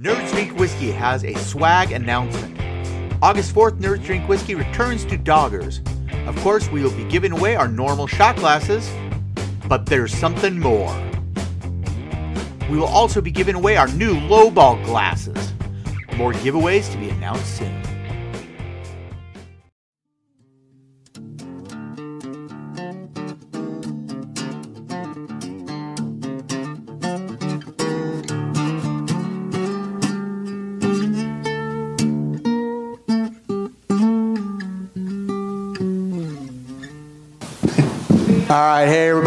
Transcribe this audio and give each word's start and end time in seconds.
Nerds 0.00 0.30
Drink 0.30 0.56
Whiskey 0.56 0.92
has 0.92 1.24
a 1.24 1.34
swag 1.34 1.90
announcement. 1.90 2.56
August 3.20 3.52
4th, 3.52 3.80
Nerds 3.80 4.04
Drink 4.04 4.28
Whiskey 4.28 4.54
returns 4.54 5.04
to 5.06 5.18
Doggers. 5.18 5.80
Of 6.28 6.36
course, 6.36 6.70
we 6.70 6.84
will 6.84 6.94
be 6.94 7.02
giving 7.02 7.32
away 7.32 7.56
our 7.56 7.66
normal 7.66 8.06
shot 8.06 8.36
glasses, 8.36 8.88
but 9.66 9.86
there's 9.86 10.14
something 10.14 10.56
more. 10.56 10.94
We 12.70 12.76
will 12.76 12.86
also 12.86 13.20
be 13.20 13.32
giving 13.32 13.56
away 13.56 13.76
our 13.76 13.88
new 13.88 14.14
lowball 14.14 14.84
glasses. 14.84 15.52
More 16.16 16.32
giveaways 16.32 16.92
to 16.92 16.98
be 16.98 17.10
announced 17.10 17.56
soon. 17.56 17.87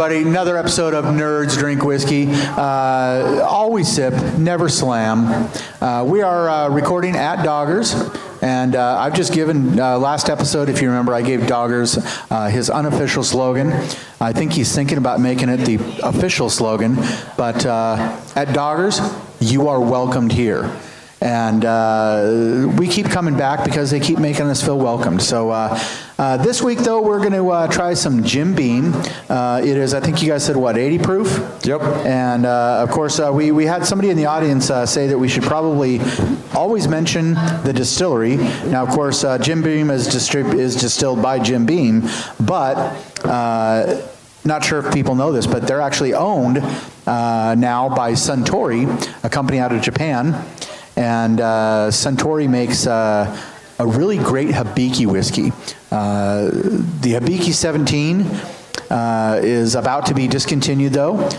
Everybody, 0.02 0.28
another 0.28 0.58
episode 0.58 0.96
of 0.96 1.06
Nerds 1.06 1.56
Drink 1.60 1.84
Whiskey. 1.84 2.26
Uh, 2.32 3.46
always 3.48 3.88
sip, 3.88 4.16
never 4.36 4.68
slam. 4.68 5.48
Uh, 5.80 6.04
we 6.04 6.24
are 6.24 6.50
uh, 6.50 6.70
recording 6.70 7.16
at 7.16 7.46
Doggers, 7.46 7.94
and 8.42 8.76
uh, 8.76 8.98
I've 8.98 9.14
just 9.14 9.32
given, 9.32 9.80
uh, 9.80 10.00
last 10.00 10.28
episode, 10.28 10.70
if 10.70 10.82
you 10.82 10.90
remember, 10.90 11.14
I 11.14 11.22
gave 11.22 11.42
Doggers 11.42 12.00
uh, 12.32 12.48
his 12.48 12.72
unofficial 12.72 13.24
slogan. 13.24 13.74
I 14.20 14.34
think 14.34 14.54
he's 14.54 14.74
thinking 14.74 14.98
about 14.98 15.20
making 15.20 15.50
it 15.50 15.58
the 15.58 15.76
official 16.02 16.50
slogan, 16.50 16.96
but 17.38 17.64
uh, 17.68 18.20
at 18.36 18.48
Doggers, 18.48 19.00
you 19.40 19.68
are 19.68 19.80
welcomed 19.80 20.32
here. 20.32 20.76
And 21.22 21.64
uh, 21.66 22.74
we 22.78 22.88
keep 22.88 23.06
coming 23.06 23.38
back 23.38 23.64
because 23.64 23.92
they 23.92 24.00
keep 24.00 24.18
making 24.18 24.48
us 24.48 24.64
feel 24.64 24.80
welcomed. 24.80 25.22
So 25.22 25.52
uh, 25.52 25.80
uh, 26.18 26.38
this 26.38 26.64
week, 26.64 26.80
though, 26.80 27.02
we're 27.02 27.20
going 27.20 27.34
to 27.34 27.50
uh, 27.50 27.68
try 27.68 27.94
some 27.94 28.24
Jim 28.24 28.56
Beam. 28.56 28.94
Uh, 29.30 29.62
it 29.64 29.78
is, 29.78 29.94
I 29.94 30.00
think 30.00 30.24
you 30.24 30.28
guys 30.28 30.44
said, 30.44 30.56
what, 30.56 30.78
80 30.78 31.00
proof? 31.00 31.60
Yep. 31.64 31.82
And 32.06 32.48
uh, 32.48 32.80
of 32.82 32.90
course, 32.90 33.20
uh, 33.20 33.32
we, 33.32 33.52
we 33.52 33.66
had 33.66 33.86
somebody 33.86 34.10
in 34.10 34.18
the 34.18 34.26
audience 34.26 34.72
uh, 34.72 34.86
say 34.86 35.08
that 35.08 35.18
we 35.18 35.28
should 35.28 35.44
probably 35.44 36.00
always 36.56 36.88
mention 36.88 37.36
the 37.36 37.74
distillery. 37.76 38.38
Now, 38.38 38.84
of 38.84 38.90
course, 38.90 39.24
uh, 39.24 39.38
Jim 39.38 39.62
Beam 39.62 39.92
is, 39.92 40.08
distrib- 40.08 40.56
is 40.56 40.76
distilled 40.76 41.22
by 41.22 41.38
Jim 41.38 41.68
Beam, 41.68 42.04
but 42.40 42.76
uh, 43.26 44.02
not 44.44 44.66
sure 44.66 44.80
if 44.80 44.92
people 44.92 45.14
know 45.14 45.32
this, 45.32 45.46
but 45.46 45.68
they're 45.68 45.82
actually 45.82 46.14
owned 46.16 46.58
uh, 47.06 47.56
now 47.56 47.90
by 47.90 48.14
Suntory, 48.14 48.86
a 49.24 49.30
company 49.30 49.60
out 49.60 49.72
of 49.72 49.82
Japan. 49.82 50.34
And 50.96 51.40
uh, 51.40 51.90
Suntory 51.90 52.50
makes 52.50 52.86
uh, 52.86 53.40
a 53.80 53.88
really 53.88 54.18
great 54.18 54.50
Hibiki 54.50 55.06
whiskey. 55.06 55.52
Uh, 55.92 56.50
the 57.02 57.14
Hibiki 57.14 57.54
17 57.54 58.22
uh, 58.92 59.40
is 59.42 59.76
about 59.76 60.06
to 60.08 60.14
be 60.14 60.28
discontinued, 60.28 60.94
though. 60.94 61.30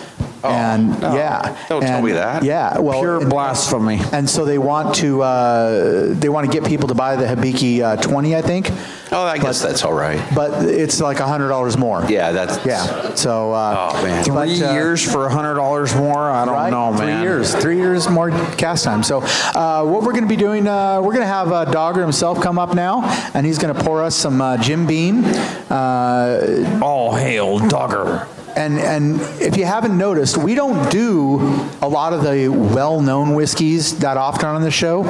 And 0.45 1.01
no. 1.01 1.15
yeah, 1.15 1.57
Don't 1.69 1.83
tell 1.83 1.97
and- 1.97 2.05
me 2.07 2.13
that. 2.13 2.43
Yeah, 2.45 2.79
well, 2.79 3.01
Pure 3.01 3.21
and- 3.23 3.31
blasphemy. 3.31 4.01
And 4.13 4.29
so 4.29 4.45
they 4.45 4.59
want 4.59 4.95
to 4.97 5.23
uh, 5.23 6.07
they 6.15 6.29
want 6.29 6.47
to 6.47 6.53
get 6.53 6.69
people 6.69 6.89
to 6.89 6.95
buy 6.95 7.17
the 7.17 7.25
Hibiki 7.27 7.81
uh, 7.83 7.97
20, 7.97 8.37
I 8.37 8.43
think. 8.43 8.71
Oh, 9.15 9.23
I 9.25 9.37
guess 9.39 9.61
But- 9.63 9.69
that's 9.69 9.85
all 9.85 9.93
right. 9.93 10.21
But 10.35 10.65
it's 10.65 11.01
like 11.01 11.19
hundred 11.19 11.49
dollars 11.49 11.77
more. 11.77 12.05
Yeah, 12.09 12.33
that's 12.33 12.65
Yeah. 12.67 13.15
So. 13.15 13.53
Uh, 13.53 13.91
Oh 13.93 14.03
man, 14.03 14.25
but, 14.29 14.49
Three 14.49 14.63
uh, 14.63 14.73
years 14.75 15.03
for 15.11 15.29
hundred 15.29 15.55
dollars 15.55 15.95
more? 15.95 16.31
I 16.31 16.45
don't 16.45 16.55
right? 16.55 16.71
know, 16.71 16.97
Three 16.97 17.21
years, 17.21 17.55
three 17.55 17.77
years 17.77 18.09
more 18.09 18.31
cast 18.57 18.85
time. 18.85 19.03
So, 19.03 19.19
uh, 19.23 19.85
what 19.85 20.03
we're 20.03 20.13
going 20.13 20.23
to 20.25 20.29
be 20.29 20.37
doing, 20.37 20.67
uh, 20.67 21.01
we're 21.01 21.13
going 21.13 21.21
to 21.23 21.27
have 21.27 21.51
uh, 21.53 21.65
Dogger 21.67 22.01
himself 22.03 22.41
come 22.41 22.59
up 22.59 22.75
now, 22.75 23.03
and 23.35 23.45
he's 23.47 23.59
going 23.59 23.75
to 23.75 23.81
pour 23.85 24.03
us 24.03 24.15
some 24.17 24.41
uh, 24.41 24.57
Jim 24.59 24.87
Beam. 24.87 25.25
Uh, 25.71 26.79
All 26.83 27.15
hail 27.15 27.59
Dogger. 27.59 28.27
And 28.57 28.79
and 28.79 29.21
if 29.41 29.57
you 29.57 29.65
haven't 29.65 29.97
noticed, 29.97 30.37
we 30.37 30.55
don't 30.55 30.91
do 30.91 31.39
a 31.81 31.89
lot 31.89 32.13
of 32.13 32.23
the 32.23 32.49
well-known 32.49 33.35
whiskeys 33.35 33.99
that 33.99 34.17
often 34.17 34.47
on 34.47 34.63
the 34.63 34.71
show. 34.71 35.05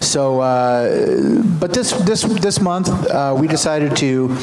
So, 0.00 0.40
uh, 0.40 1.42
but 1.60 1.72
this 1.72 1.92
this 1.92 2.22
this 2.22 2.60
month, 2.60 2.88
uh, 2.88 3.34
we 3.38 3.48
decided 3.48 3.96
to 3.98 4.36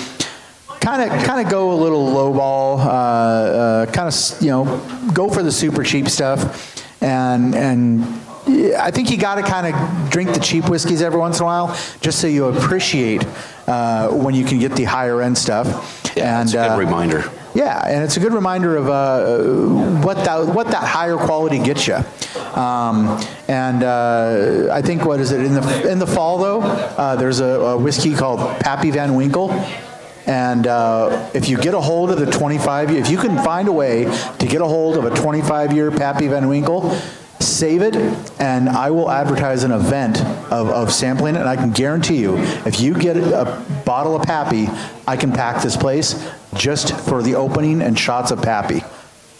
kind 0.79 1.01
of 1.01 1.23
kind 1.23 1.45
of 1.45 1.51
go 1.51 1.71
a 1.71 1.79
little 1.79 2.07
lowball, 2.07 2.79
uh, 2.79 2.89
uh, 2.89 3.85
kind 3.87 4.07
of 4.07 4.41
you 4.41 4.49
know 4.49 5.11
go 5.13 5.29
for 5.29 5.43
the 5.43 5.51
super 5.51 5.83
cheap 5.83 6.09
stuff, 6.09 7.01
and 7.01 7.55
and. 7.55 8.21
I 8.45 8.91
think 8.91 9.09
you 9.09 9.15
got 9.15 9.35
to 9.35 9.41
kind 9.41 9.73
of 9.73 10.09
drink 10.09 10.33
the 10.33 10.39
cheap 10.41 10.67
whiskeys 10.67 11.01
every 11.01 11.17
once 11.17 11.39
in 11.39 11.43
a 11.43 11.45
while, 11.45 11.77
just 12.01 12.19
so 12.19 12.27
you 12.27 12.47
appreciate 12.47 13.25
uh, 13.67 14.09
when 14.09 14.35
you 14.35 14.43
can 14.43 14.59
get 14.59 14.75
the 14.75 14.83
higher 14.83 15.21
end 15.21 15.37
stuff. 15.37 16.11
yeah, 16.17 16.41
and 16.41 16.49
it's 16.49 16.53
a 16.53 16.57
good 16.57 16.71
uh, 16.71 16.77
reminder. 16.77 17.31
Yeah, 17.53 17.85
and 17.87 18.03
it's 18.03 18.17
a 18.17 18.19
good 18.19 18.33
reminder 18.33 18.75
of 18.75 18.89
uh, 18.89 20.01
what 20.03 20.17
that 20.25 20.47
what 20.47 20.67
that 20.67 20.83
higher 20.83 21.17
quality 21.17 21.59
gets 21.59 21.87
you. 21.87 21.95
Um, 22.55 23.21
and 23.47 23.83
uh, 23.83 24.69
I 24.71 24.81
think 24.81 25.05
what 25.05 25.19
is 25.19 25.31
it 25.31 25.41
in 25.41 25.53
the 25.53 25.89
in 25.89 25.99
the 25.99 26.07
fall 26.07 26.37
though? 26.37 26.61
Uh, 26.61 27.15
there's 27.15 27.39
a, 27.39 27.45
a 27.45 27.77
whiskey 27.77 28.15
called 28.15 28.59
Pappy 28.59 28.91
Van 28.91 29.15
Winkle. 29.15 29.51
And 30.25 30.67
uh, 30.67 31.29
if 31.33 31.49
you 31.49 31.57
get 31.57 31.73
a 31.73 31.81
hold 31.81 32.09
of 32.09 32.17
the 32.17 32.25
25, 32.25 32.91
if 32.91 33.09
you 33.09 33.17
can 33.17 33.43
find 33.43 33.67
a 33.67 33.73
way 33.73 34.05
to 34.39 34.47
get 34.47 34.61
a 34.61 34.65
hold 34.65 34.95
of 34.95 35.03
a 35.03 35.09
25 35.09 35.73
year 35.73 35.91
Pappy 35.91 36.29
Van 36.29 36.47
Winkle, 36.47 36.97
save 37.53 37.81
it, 37.81 37.95
and 38.39 38.67
I 38.67 38.91
will 38.91 39.09
advertise 39.09 39.63
an 39.63 39.71
event 39.71 40.19
of, 40.51 40.69
of 40.69 40.91
sampling 40.91 41.35
it. 41.35 41.39
And 41.39 41.49
I 41.49 41.55
can 41.55 41.71
guarantee 41.71 42.17
you, 42.17 42.37
if 42.65 42.79
you 42.79 42.93
get 42.93 43.15
a 43.17 43.63
bottle 43.85 44.15
of 44.15 44.23
Pappy, 44.23 44.67
I 45.07 45.17
can 45.17 45.31
pack 45.31 45.61
this 45.61 45.77
place 45.77 46.31
just 46.55 46.93
for 46.93 47.21
the 47.21 47.35
opening 47.35 47.81
and 47.81 47.97
shots 47.97 48.31
of 48.31 48.41
Pappy. 48.41 48.81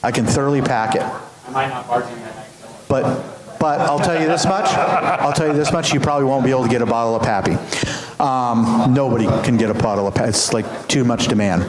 I 0.02 0.12
can 0.12 0.26
thoroughly 0.26 0.62
pack 0.62 0.96
it. 0.96 1.02
I 1.02 1.52
might 1.52 1.70
not 1.70 1.88
bargain 1.88 2.20
that 2.22 2.34
door. 2.62 2.76
But, 2.90 3.58
but 3.60 3.80
I'll 3.82 4.00
tell 4.00 4.20
you 4.22 4.28
this 4.28 4.46
much, 4.46 4.66
I'll 4.66 5.34
tell 5.34 5.48
you 5.48 5.54
this 5.54 5.72
much, 5.72 5.94
you 5.94 6.00
probably 6.00 6.26
won't 6.26 6.44
be 6.44 6.52
able 6.52 6.64
to 6.64 6.70
get 6.70 6.82
a 6.82 6.86
bottle 6.86 7.16
of 7.16 7.24
Pappy. 7.24 7.54
Um, 8.20 8.94
nobody 8.94 9.26
can 9.44 9.58
get 9.58 9.70
a 9.70 9.74
bottle 9.74 10.08
of 10.08 10.16
Pappy, 10.16 10.30
it's 10.30 10.54
like 10.54 10.88
too 10.88 11.04
much 11.04 11.28
demand. 11.28 11.64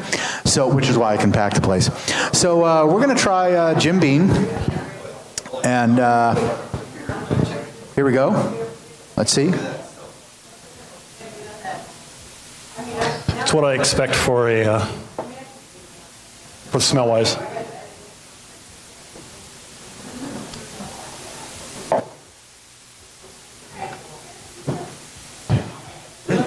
So, 0.45 0.69
which 0.73 0.89
is 0.89 0.99
why 0.99 1.15
I 1.15 1.17
can 1.17 1.33
pack 1.33 1.55
the 1.55 1.61
place. 1.61 1.91
So, 2.33 2.65
uh, 2.65 2.87
we're 2.87 3.01
gonna 3.01 3.15
try, 3.15 3.53
uh, 3.53 3.79
Jim 3.79 3.99
Beam. 4.01 4.31
And, 5.65 5.99
uh, 5.99 6.35
here 7.95 8.05
we 8.05 8.13
go. 8.13 8.69
Let's 9.17 9.33
see. 9.33 9.51
It's 13.41 13.53
what 13.55 13.65
I 13.65 13.73
expect 13.73 14.15
for 14.15 14.51
a, 14.51 14.67
uh, 14.67 14.85
for 16.71 16.81
smell 16.81 17.09
wise. 17.09 17.39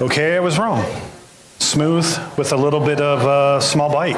Okay, 0.00 0.36
I 0.36 0.40
was 0.40 0.60
wrong. 0.60 0.84
Smooth 1.58 2.06
with 2.38 2.52
a 2.52 2.56
little 2.56 2.78
bit 2.78 3.00
of 3.00 3.26
uh, 3.26 3.58
small 3.58 3.90
bite. 3.92 4.16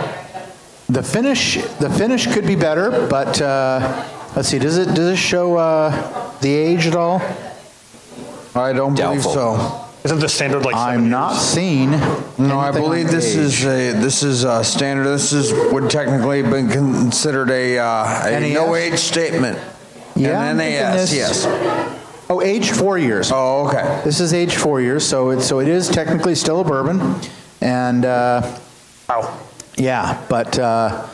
The 0.91 1.03
finish, 1.03 1.55
the 1.79 1.89
finish 1.89 2.27
could 2.27 2.47
be 2.47 2.55
better, 2.55 3.09
but, 3.09 3.41
uh, 3.41 4.07
let's 4.37 4.49
see, 4.49 4.59
does 4.59 4.79
it, 4.79 4.95
does 4.95 5.09
it 5.13 5.17
show, 5.17 5.57
uh, 5.57 6.39
the 6.41 6.53
age 6.55 6.87
at 6.87 6.97
all? 6.97 7.21
I 8.55 8.73
don't 8.73 8.95
believe 8.95 9.23
so. 9.23 9.87
Isn't 10.03 10.19
the 10.19 10.29
standard 10.31 10.65
like 10.65 10.75
seven 10.75 11.05
I'm 11.05 11.11
not 11.11 11.33
years? 11.33 11.43
seeing. 11.43 11.91
No, 11.91 12.59
I 12.59 12.69
anything 12.69 12.83
believe 12.83 13.07
on 13.09 13.13
this 13.13 13.35
age. 13.35 13.39
is 13.39 13.65
a 13.67 13.93
this 14.01 14.23
is 14.23 14.45
a 14.45 14.65
standard. 14.65 15.05
This 15.05 15.33
is 15.35 15.53
would 15.73 15.91
technically 15.91 16.41
been 16.43 16.71
considered 16.71 17.51
a 17.51 17.79
uh, 17.79 18.27
a 18.29 18.41
NAS? 18.41 18.55
no 18.55 18.75
age 18.77 18.99
statement. 18.99 19.59
Yeah, 20.17 20.41
I'm 20.41 20.53
An 20.53 20.57
thinking 20.57 20.81
NAS, 20.81 21.11
this- 21.11 21.15
yes. 21.15 21.47
Oh, 22.31 22.41
aged 22.41 22.75
four 22.75 22.97
years. 22.97 23.31
Oh, 23.33 23.67
okay. 23.69 24.01
This 24.05 24.21
is 24.21 24.33
aged 24.33 24.55
four 24.57 24.81
years, 24.81 25.07
so 25.07 25.31
it, 25.31 25.43
so 25.43 25.59
it 25.61 25.69
is 25.69 25.87
technically 25.89 26.35
still 26.35 26.61
a 26.61 26.65
bourbon. 26.65 27.17
And, 27.61 28.05
uh, 28.07 28.57
Wow. 29.09 29.37
yeah, 29.77 30.17
but, 30.29 30.59
uh, 30.59 31.07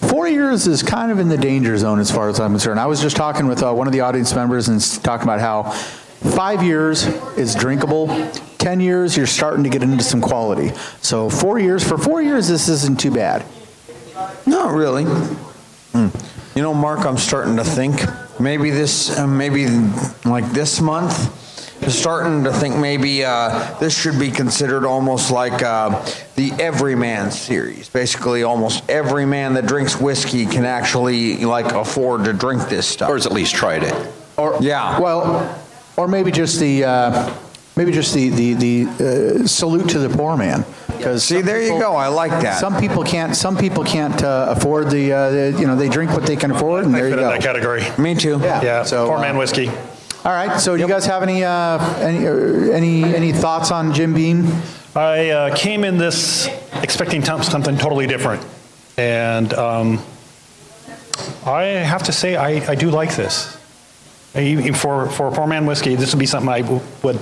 four 0.00 0.28
years 0.28 0.66
is 0.66 0.82
kind 0.82 1.10
of 1.10 1.18
in 1.18 1.28
the 1.28 1.36
danger 1.36 1.76
zone 1.76 1.98
as 1.98 2.10
far 2.10 2.28
as 2.28 2.38
I'm 2.40 2.52
concerned. 2.52 2.80
I 2.80 2.86
was 2.86 3.00
just 3.00 3.16
talking 3.16 3.46
with, 3.46 3.62
uh, 3.62 3.72
one 3.72 3.86
of 3.86 3.92
the 3.92 4.00
audience 4.00 4.34
members 4.34 4.68
and 4.68 4.80
talking 5.02 5.24
about 5.24 5.40
how 5.40 5.70
five 5.72 6.62
years 6.62 7.06
is 7.36 7.54
drinkable. 7.54 8.08
10 8.58 8.80
years, 8.80 9.16
you're 9.16 9.26
starting 9.26 9.64
to 9.64 9.70
get 9.70 9.82
into 9.82 10.02
some 10.02 10.20
quality. 10.20 10.72
So 11.00 11.30
four 11.30 11.58
years, 11.58 11.86
for 11.86 11.96
four 11.96 12.22
years, 12.22 12.48
this 12.48 12.68
isn't 12.68 12.98
too 13.00 13.10
bad. 13.10 13.44
Not 14.46 14.72
really. 14.72 15.04
Hmm. 15.04 16.08
You 16.54 16.62
know, 16.62 16.74
Mark, 16.74 17.06
I'm 17.06 17.18
starting 17.18 17.56
to 17.56 17.64
think 17.64 18.00
maybe 18.40 18.70
this, 18.70 19.16
uh, 19.16 19.26
maybe 19.26 19.68
like 20.24 20.50
this 20.52 20.80
month, 20.80 21.32
starting 21.86 22.44
to 22.44 22.52
think 22.52 22.76
maybe 22.76 23.24
uh, 23.24 23.74
this 23.78 23.96
should 23.98 24.18
be 24.18 24.30
considered 24.30 24.84
almost 24.84 25.30
like 25.30 25.62
uh, 25.62 26.04
the 26.34 26.52
Everyman 26.58 27.30
series. 27.30 27.88
Basically, 27.88 28.42
almost 28.42 28.88
every 28.90 29.24
man 29.24 29.54
that 29.54 29.66
drinks 29.66 30.00
whiskey 30.00 30.46
can 30.46 30.64
actually 30.64 31.44
like 31.44 31.72
afford 31.72 32.24
to 32.24 32.32
drink 32.32 32.68
this 32.68 32.86
stuff. 32.86 33.10
Or 33.10 33.14
has 33.14 33.26
at 33.26 33.32
least 33.32 33.54
tried 33.54 33.82
it. 33.84 33.94
Or, 34.36 34.56
Yeah. 34.60 35.00
Well, 35.00 35.64
or 35.96 36.08
maybe 36.08 36.30
just 36.30 36.60
the 36.60 36.84
uh, 36.84 37.34
maybe 37.76 37.92
just 37.92 38.14
the 38.14 38.28
the, 38.30 38.54
the 38.54 39.42
uh, 39.42 39.46
salute 39.46 39.88
to 39.90 39.98
the 39.98 40.08
poor 40.14 40.36
man. 40.36 40.64
Because 40.86 41.24
See, 41.24 41.42
there 41.42 41.62
you 41.62 41.78
go. 41.78 41.94
I 41.94 42.08
like 42.08 42.32
that. 42.42 42.58
Some 42.58 42.76
people 42.78 43.04
can't. 43.04 43.36
Some 43.36 43.56
people 43.56 43.84
can't 43.84 44.20
uh, 44.22 44.46
afford 44.56 44.90
the, 44.90 45.12
uh, 45.12 45.30
the. 45.30 45.56
You 45.60 45.66
know, 45.66 45.76
they 45.76 45.88
drink 45.88 46.10
what 46.10 46.24
they 46.24 46.34
can 46.34 46.50
afford, 46.50 46.86
and 46.86 46.94
I 46.94 46.98
there 46.98 47.08
you 47.08 47.14
fit 47.14 47.20
in 47.20 47.24
go. 47.26 47.30
that 47.30 47.42
category. 47.42 47.84
Me 47.98 48.16
too. 48.16 48.38
Yeah, 48.42 48.82
So, 48.82 49.06
poor 49.06 49.20
man 49.20 49.36
whiskey. 49.36 49.70
All 50.24 50.32
right. 50.32 50.58
So, 50.60 50.76
do 50.76 50.82
you 50.82 50.88
guys 50.88 51.06
have 51.06 51.22
any 51.22 51.44
uh, 51.44 51.78
any 52.00 52.26
uh, 52.26 52.32
any 52.74 53.04
any 53.04 53.32
thoughts 53.32 53.70
on 53.70 53.94
Jim 53.94 54.14
Beam? 54.14 54.46
I 54.94 55.30
uh, 55.30 55.56
came 55.56 55.84
in 55.84 55.96
this 55.98 56.48
expecting 56.82 57.22
t- 57.22 57.42
something 57.42 57.76
totally 57.78 58.06
different, 58.06 58.44
and 58.96 59.52
um, 59.54 60.02
I 61.46 61.62
have 61.64 62.02
to 62.04 62.12
say 62.12 62.36
I, 62.36 62.70
I 62.70 62.74
do 62.74 62.90
like 62.90 63.14
this. 63.14 63.56
I- 64.34 64.72
For 64.72 65.08
for 65.08 65.30
poor 65.30 65.46
man 65.46 65.66
whiskey, 65.66 65.94
this 65.94 66.12
would 66.12 66.18
be 66.20 66.26
something 66.26 66.48
I 66.48 66.62
w- 66.62 66.80
would. 67.02 67.18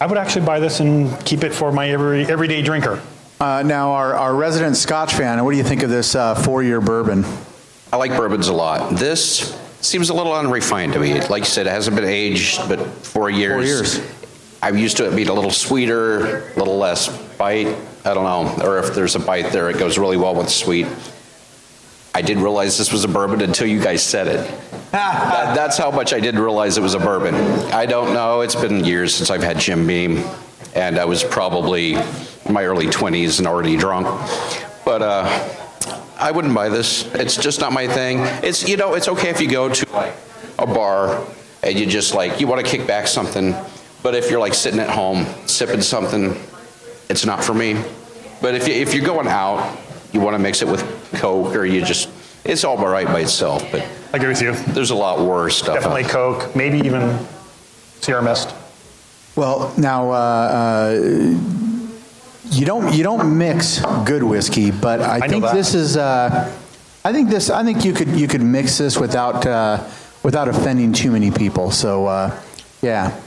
I 0.00 0.06
would 0.06 0.18
actually 0.18 0.44
buy 0.46 0.58
this 0.58 0.80
and 0.80 1.14
keep 1.24 1.44
it 1.44 1.54
for 1.54 1.70
my 1.70 1.88
every 1.90 2.26
everyday 2.26 2.62
drinker. 2.62 3.00
Uh, 3.40 3.62
now, 3.64 3.90
our, 3.92 4.14
our 4.14 4.34
resident 4.34 4.76
Scotch 4.76 5.14
fan, 5.14 5.44
what 5.44 5.50
do 5.50 5.56
you 5.56 5.64
think 5.64 5.82
of 5.82 5.90
this 5.90 6.14
uh, 6.14 6.34
four-year 6.34 6.80
bourbon? 6.80 7.24
I 7.92 7.96
like 7.96 8.12
bourbons 8.12 8.46
a 8.48 8.52
lot. 8.52 8.96
This 8.96 9.52
seems 9.82 10.10
a 10.10 10.14
little 10.14 10.32
unrefined 10.34 10.92
to 10.94 10.98
me. 10.98 11.20
Like 11.28 11.40
you 11.42 11.46
said, 11.46 11.66
it 11.66 11.70
hasn't 11.70 11.96
been 11.96 12.04
aged, 12.08 12.68
but 12.68 12.78
four 12.80 13.30
years. 13.30 13.52
Four 13.54 13.62
years. 13.64 14.00
I'm 14.62 14.78
used 14.78 14.96
to 14.98 15.06
it 15.10 15.16
being 15.16 15.28
a 15.28 15.34
little 15.34 15.50
sweeter, 15.50 16.48
a 16.52 16.58
little 16.58 16.78
less 16.78 17.08
bite. 17.36 17.66
I 18.04 18.14
don't 18.14 18.24
know. 18.24 18.64
Or 18.64 18.78
if 18.78 18.94
there's 18.94 19.16
a 19.16 19.20
bite 19.20 19.52
there, 19.52 19.68
it 19.70 19.78
goes 19.78 19.98
really 19.98 20.16
well 20.16 20.34
with 20.34 20.48
sweet. 20.48 20.86
I 22.14 22.22
didn't 22.22 22.42
realize 22.42 22.76
this 22.78 22.92
was 22.92 23.04
a 23.04 23.08
bourbon 23.08 23.40
until 23.40 23.66
you 23.66 23.80
guys 23.80 24.02
said 24.02 24.28
it. 24.28 24.60
That- 24.92 25.54
that's 25.56 25.78
how 25.78 25.90
much 25.90 26.12
I 26.12 26.20
didn't 26.20 26.40
realize 26.42 26.76
it 26.76 26.82
was 26.82 26.92
a 26.94 26.98
bourbon. 26.98 27.34
I 27.72 27.86
don't 27.86 28.12
know. 28.12 28.42
It's 28.42 28.54
been 28.54 28.84
years 28.84 29.14
since 29.14 29.30
I've 29.30 29.42
had 29.42 29.58
Jim 29.58 29.86
Beam, 29.86 30.22
and 30.74 30.98
I 30.98 31.06
was 31.06 31.24
probably 31.24 31.94
in 31.94 32.52
my 32.52 32.64
early 32.64 32.86
20s 32.86 33.38
and 33.38 33.46
already 33.46 33.76
drunk. 33.78 34.06
But 34.84 35.00
uh, 35.00 35.24
I 36.22 36.30
wouldn't 36.30 36.54
buy 36.54 36.68
this. 36.68 37.12
It's 37.14 37.36
just 37.36 37.60
not 37.60 37.72
my 37.72 37.88
thing. 37.88 38.20
It's 38.44 38.68
you 38.68 38.76
know, 38.76 38.94
it's 38.94 39.08
okay 39.08 39.30
if 39.30 39.40
you 39.40 39.48
go 39.50 39.68
to 39.68 39.92
like 39.92 40.14
a 40.56 40.66
bar 40.66 41.26
and 41.64 41.76
you 41.76 41.84
just 41.84 42.14
like 42.14 42.40
you 42.40 42.46
want 42.46 42.64
to 42.64 42.70
kick 42.70 42.86
back 42.86 43.08
something, 43.08 43.56
but 44.04 44.14
if 44.14 44.30
you're 44.30 44.38
like 44.38 44.54
sitting 44.54 44.78
at 44.78 44.88
home 44.88 45.26
sipping 45.46 45.80
something, 45.80 46.36
it's 47.08 47.26
not 47.26 47.42
for 47.42 47.54
me. 47.54 47.74
But 48.40 48.54
if 48.54 48.68
you, 48.68 48.74
if 48.74 48.94
you're 48.94 49.04
going 49.04 49.26
out, 49.26 49.76
you 50.12 50.20
want 50.20 50.34
to 50.34 50.38
mix 50.38 50.62
it 50.62 50.68
with 50.68 50.82
Coke 51.14 51.56
or 51.56 51.64
you 51.64 51.84
just 51.84 52.08
it's 52.44 52.62
all 52.62 52.76
right 52.76 53.06
by 53.06 53.20
itself. 53.20 53.66
But 53.72 53.82
I 54.12 54.16
agree 54.16 54.28
with 54.28 54.42
you. 54.42 54.52
there's 54.74 54.90
a 54.90 54.94
lot 54.94 55.26
worse 55.26 55.56
stuff. 55.56 55.70
out 55.70 55.74
Definitely 55.74 56.04
Coke, 56.04 56.54
maybe 56.54 56.78
even 56.86 57.18
Sierra 58.00 58.22
Mist. 58.22 58.54
Well, 59.34 59.74
now 59.76 60.12
uh, 60.12 60.14
uh, 60.14 61.71
you 62.52 62.66
don't 62.66 62.94
you 62.94 63.02
don't 63.02 63.36
mix 63.38 63.80
good 64.04 64.22
whiskey, 64.22 64.70
but 64.70 65.00
I, 65.00 65.18
know 65.18 65.28
think 65.28 65.44
this 65.52 65.74
is. 65.74 65.96
Uh, 65.96 66.52
I 67.04 67.12
think 67.12 67.30
this. 67.30 67.50
I 67.50 67.64
think 67.64 67.84
you 67.84 67.92
could 67.92 68.08
you 68.08 68.28
could 68.28 68.42
mix 68.42 68.78
this 68.78 68.98
without 68.98 69.46
uh, 69.46 69.82
without 70.22 70.48
offending 70.48 70.92
too 70.92 71.10
many 71.10 71.30
people. 71.30 71.70
So 71.70 72.06
uh, 72.06 72.40
yeah. 72.82 73.18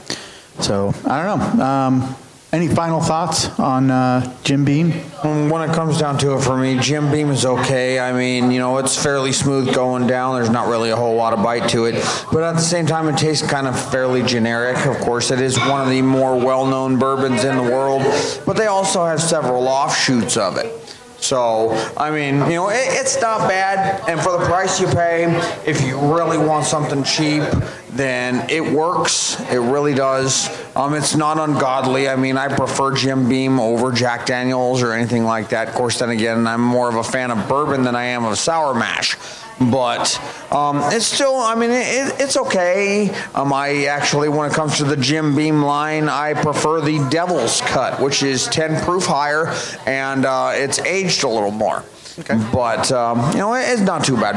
So 0.60 0.94
I 1.04 1.22
don't 1.22 1.58
know. 1.58 1.64
Um, 1.64 2.16
any 2.52 2.68
final 2.68 3.00
thoughts 3.00 3.58
on 3.58 3.90
uh, 3.90 4.36
Jim 4.44 4.64
Beam? 4.64 4.92
Um, 5.24 5.50
When 5.50 5.68
it 5.68 5.74
comes 5.74 5.98
down 5.98 6.18
to 6.18 6.36
it 6.36 6.42
for 6.42 6.56
me, 6.56 6.78
Jim 6.78 7.10
Beam 7.10 7.30
is 7.30 7.44
okay. 7.44 7.98
I 7.98 8.12
mean, 8.12 8.50
you 8.50 8.58
know, 8.58 8.78
it's 8.78 9.00
fairly 9.00 9.32
smooth 9.32 9.74
going 9.74 10.06
down. 10.06 10.36
There's 10.36 10.50
not 10.50 10.68
really 10.68 10.90
a 10.90 10.96
whole 10.96 11.16
lot 11.16 11.32
of 11.32 11.42
bite 11.42 11.68
to 11.70 11.86
it. 11.86 11.94
But 12.32 12.42
at 12.44 12.54
the 12.54 12.60
same 12.60 12.86
time, 12.86 13.08
it 13.08 13.18
tastes 13.18 13.46
kind 13.46 13.66
of 13.66 13.78
fairly 13.90 14.22
generic. 14.22 14.86
Of 14.86 14.98
course, 14.98 15.30
it 15.30 15.40
is 15.40 15.58
one 15.58 15.80
of 15.80 15.88
the 15.88 16.02
more 16.02 16.36
well 16.38 16.66
known 16.66 16.98
bourbons 16.98 17.44
in 17.44 17.56
the 17.56 17.62
world, 17.62 18.02
but 18.46 18.56
they 18.56 18.66
also 18.66 19.04
have 19.04 19.20
several 19.20 19.68
offshoots 19.68 20.36
of 20.36 20.56
it. 20.56 20.95
So, 21.26 21.70
I 21.96 22.12
mean, 22.12 22.36
you 22.48 22.54
know, 22.54 22.68
it, 22.68 22.86
it's 22.86 23.20
not 23.20 23.48
bad. 23.48 24.08
And 24.08 24.20
for 24.20 24.38
the 24.38 24.44
price 24.44 24.80
you 24.80 24.86
pay, 24.86 25.24
if 25.66 25.82
you 25.82 25.98
really 25.98 26.38
want 26.38 26.66
something 26.66 27.02
cheap, 27.02 27.42
then 27.90 28.48
it 28.48 28.62
works. 28.62 29.40
It 29.50 29.58
really 29.58 29.92
does. 29.92 30.48
Um, 30.76 30.94
it's 30.94 31.16
not 31.16 31.36
ungodly. 31.38 32.08
I 32.08 32.14
mean, 32.14 32.36
I 32.36 32.46
prefer 32.46 32.94
Jim 32.94 33.28
Beam 33.28 33.58
over 33.58 33.90
Jack 33.90 34.26
Daniels 34.26 34.82
or 34.82 34.92
anything 34.92 35.24
like 35.24 35.48
that. 35.48 35.66
Of 35.66 35.74
course, 35.74 35.98
then 35.98 36.10
again, 36.10 36.46
I'm 36.46 36.60
more 36.60 36.88
of 36.88 36.94
a 36.94 37.02
fan 37.02 37.32
of 37.32 37.48
bourbon 37.48 37.82
than 37.82 37.96
I 37.96 38.04
am 38.04 38.24
of 38.24 38.38
sour 38.38 38.72
mash. 38.72 39.16
But 39.58 40.20
um, 40.52 40.80
it's 40.92 41.06
still, 41.06 41.36
I 41.36 41.54
mean, 41.54 41.70
it, 41.70 41.86
it, 41.86 42.20
it's 42.20 42.36
okay. 42.36 43.10
Um, 43.34 43.52
I 43.52 43.86
actually, 43.86 44.28
when 44.28 44.50
it 44.50 44.54
comes 44.54 44.76
to 44.78 44.84
the 44.84 44.96
Jim 44.96 45.34
Beam 45.34 45.62
line, 45.62 46.10
I 46.10 46.34
prefer 46.34 46.80
the 46.82 47.06
Devil's 47.10 47.62
Cut, 47.62 48.00
which 48.00 48.22
is 48.22 48.46
10 48.48 48.84
proof 48.84 49.06
higher 49.06 49.54
and 49.86 50.26
uh, 50.26 50.52
it's 50.54 50.78
aged 50.80 51.24
a 51.24 51.28
little 51.28 51.50
more. 51.50 51.84
Okay. 52.18 52.38
But, 52.52 52.92
um, 52.92 53.30
you 53.32 53.38
know, 53.38 53.54
it, 53.54 53.62
it's 53.62 53.80
not 53.80 54.04
too 54.04 54.16
bad. 54.16 54.36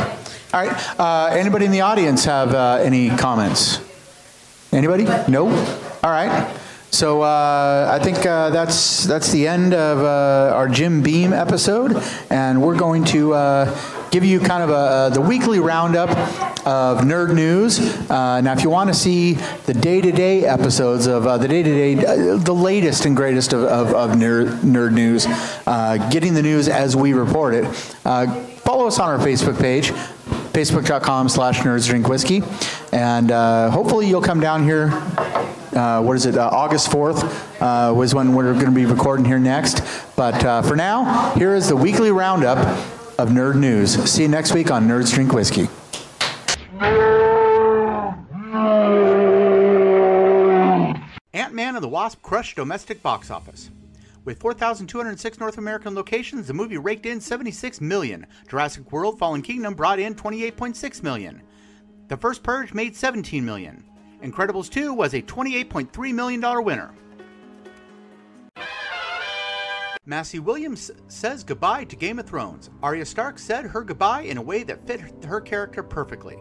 All 0.54 0.66
right. 0.66 1.00
Uh, 1.00 1.28
anybody 1.34 1.66
in 1.66 1.72
the 1.72 1.82
audience 1.82 2.24
have 2.26 2.54
uh, 2.54 2.76
any 2.82 3.10
comments? 3.10 3.82
Anybody? 4.72 5.04
No. 5.28 5.48
All 6.02 6.12
right. 6.12 6.58
So 6.92 7.22
uh, 7.22 7.90
I 7.92 8.04
think 8.04 8.26
uh, 8.26 8.50
that's 8.50 9.04
that's 9.04 9.32
the 9.32 9.48
end 9.48 9.74
of 9.74 10.00
uh, 10.00 10.56
our 10.56 10.68
Jim 10.68 11.04
Beam 11.04 11.34
episode, 11.34 12.02
and 12.32 12.64
we're 12.64 12.78
going 12.78 13.06
to 13.06 13.34
uh, 13.34 13.66
give 14.12 14.26
you 14.26 14.40
kind 14.40 14.64
of 14.64 14.70
a, 14.70 15.14
the 15.14 15.22
weekly 15.22 15.60
roundup 15.60 16.10
of 16.66 17.00
nerd 17.00 17.34
news. 17.34 17.80
Uh, 18.10 18.42
now, 18.42 18.54
if 18.54 18.64
you 18.64 18.70
want 18.70 18.90
to 18.90 18.94
see 18.94 19.34
the 19.66 19.74
day-to-day 19.74 20.46
episodes 20.46 21.08
of 21.08 21.26
uh, 21.28 21.38
the 21.38 21.48
day-to-day, 21.48 22.06
uh, 22.06 22.38
the 22.38 22.54
latest 22.54 23.06
and 23.06 23.16
greatest 23.16 23.54
of, 23.54 23.64
of, 23.64 23.94
of 23.94 24.18
nerd, 24.18 24.60
nerd 24.60 24.94
news, 24.94 25.26
uh, 25.68 25.98
getting 26.10 26.34
the 26.34 26.42
news 26.42 26.68
as 26.68 26.96
we 26.96 27.14
report 27.14 27.54
it, 27.54 27.66
uh, 28.06 28.28
follow 28.60 28.88
us 28.88 29.00
on 29.00 29.10
our 29.10 29.26
Facebook 29.26 29.60
page 29.60 29.92
facebook.com 30.54 31.30
slash 31.30 31.60
nerds 31.60 31.88
drink 31.88 32.08
whiskey 32.08 32.42
and 32.92 33.32
uh, 33.32 33.70
hopefully 33.70 34.08
you'll 34.08 34.22
come 34.22 34.40
down 34.40 34.64
here 34.64 34.90
uh, 35.74 36.02
what 36.02 36.16
is 36.16 36.26
it 36.26 36.36
uh, 36.36 36.50
august 36.52 36.90
4th 36.90 37.24
uh, 37.62 37.94
was 37.94 38.16
when 38.16 38.34
we're 38.34 38.54
going 38.54 38.66
to 38.66 38.72
be 38.72 38.86
recording 38.86 39.26
here 39.26 39.40
next 39.40 39.82
but 40.16 40.44
uh, 40.44 40.62
for 40.62 40.76
now 40.76 41.32
here 41.36 41.56
is 41.56 41.70
the 41.70 41.76
weekly 41.76 42.12
roundup 42.12 42.58
of 43.20 43.28
nerd 43.28 43.56
news 43.56 43.96
see 44.10 44.22
you 44.22 44.30
next 44.30 44.54
week 44.54 44.72
on 44.72 44.88
nerds 44.88 45.14
drink 45.14 45.34
whiskey 45.34 45.68
Ant-Man 51.34 51.76
and 51.76 51.84
the 51.84 51.90
Wasp 51.90 52.22
crushed 52.22 52.56
domestic 52.56 53.04
box 53.04 53.30
office. 53.30 53.72
With 54.24 54.40
4,206 54.40 55.40
North 55.40 55.58
American 55.58 55.96
locations, 55.96 56.48
the 56.48 56.54
movie 56.54 56.78
raked 56.78 57.06
in 57.06 57.20
76 57.20 57.82
million. 57.82 58.26
Jurassic 58.48 58.90
World: 58.92 59.20
Fallen 59.20 59.42
Kingdom 59.42 59.74
brought 59.74 60.00
in 60.00 60.16
28.6 60.16 61.04
million. 61.04 61.42
The 62.08 62.18
First 62.18 62.42
Purge 62.44 62.74
made 62.74 62.96
17 62.96 63.44
million. 63.44 63.84
Incredibles 64.24 64.70
2 64.70 64.94
was 64.94 65.14
a 65.14 65.22
28.3 65.22 66.14
million 66.14 66.40
dollar 66.40 66.62
winner. 66.62 66.92
Maisie 70.10 70.40
Williams 70.40 70.90
says 71.08 71.44
goodbye 71.44 71.84
to 71.84 71.96
Game 71.96 72.18
of 72.18 72.26
Thrones. 72.26 72.72
Arya 72.82 73.06
Stark 73.06 73.38
said 73.38 73.64
her 73.66 73.84
goodbye 73.84 74.24
in 74.24 74.38
a 74.38 74.42
way 74.42 74.64
that 74.64 74.88
fit 74.88 75.02
her 75.24 75.40
character 75.40 75.84
perfectly, 75.84 76.36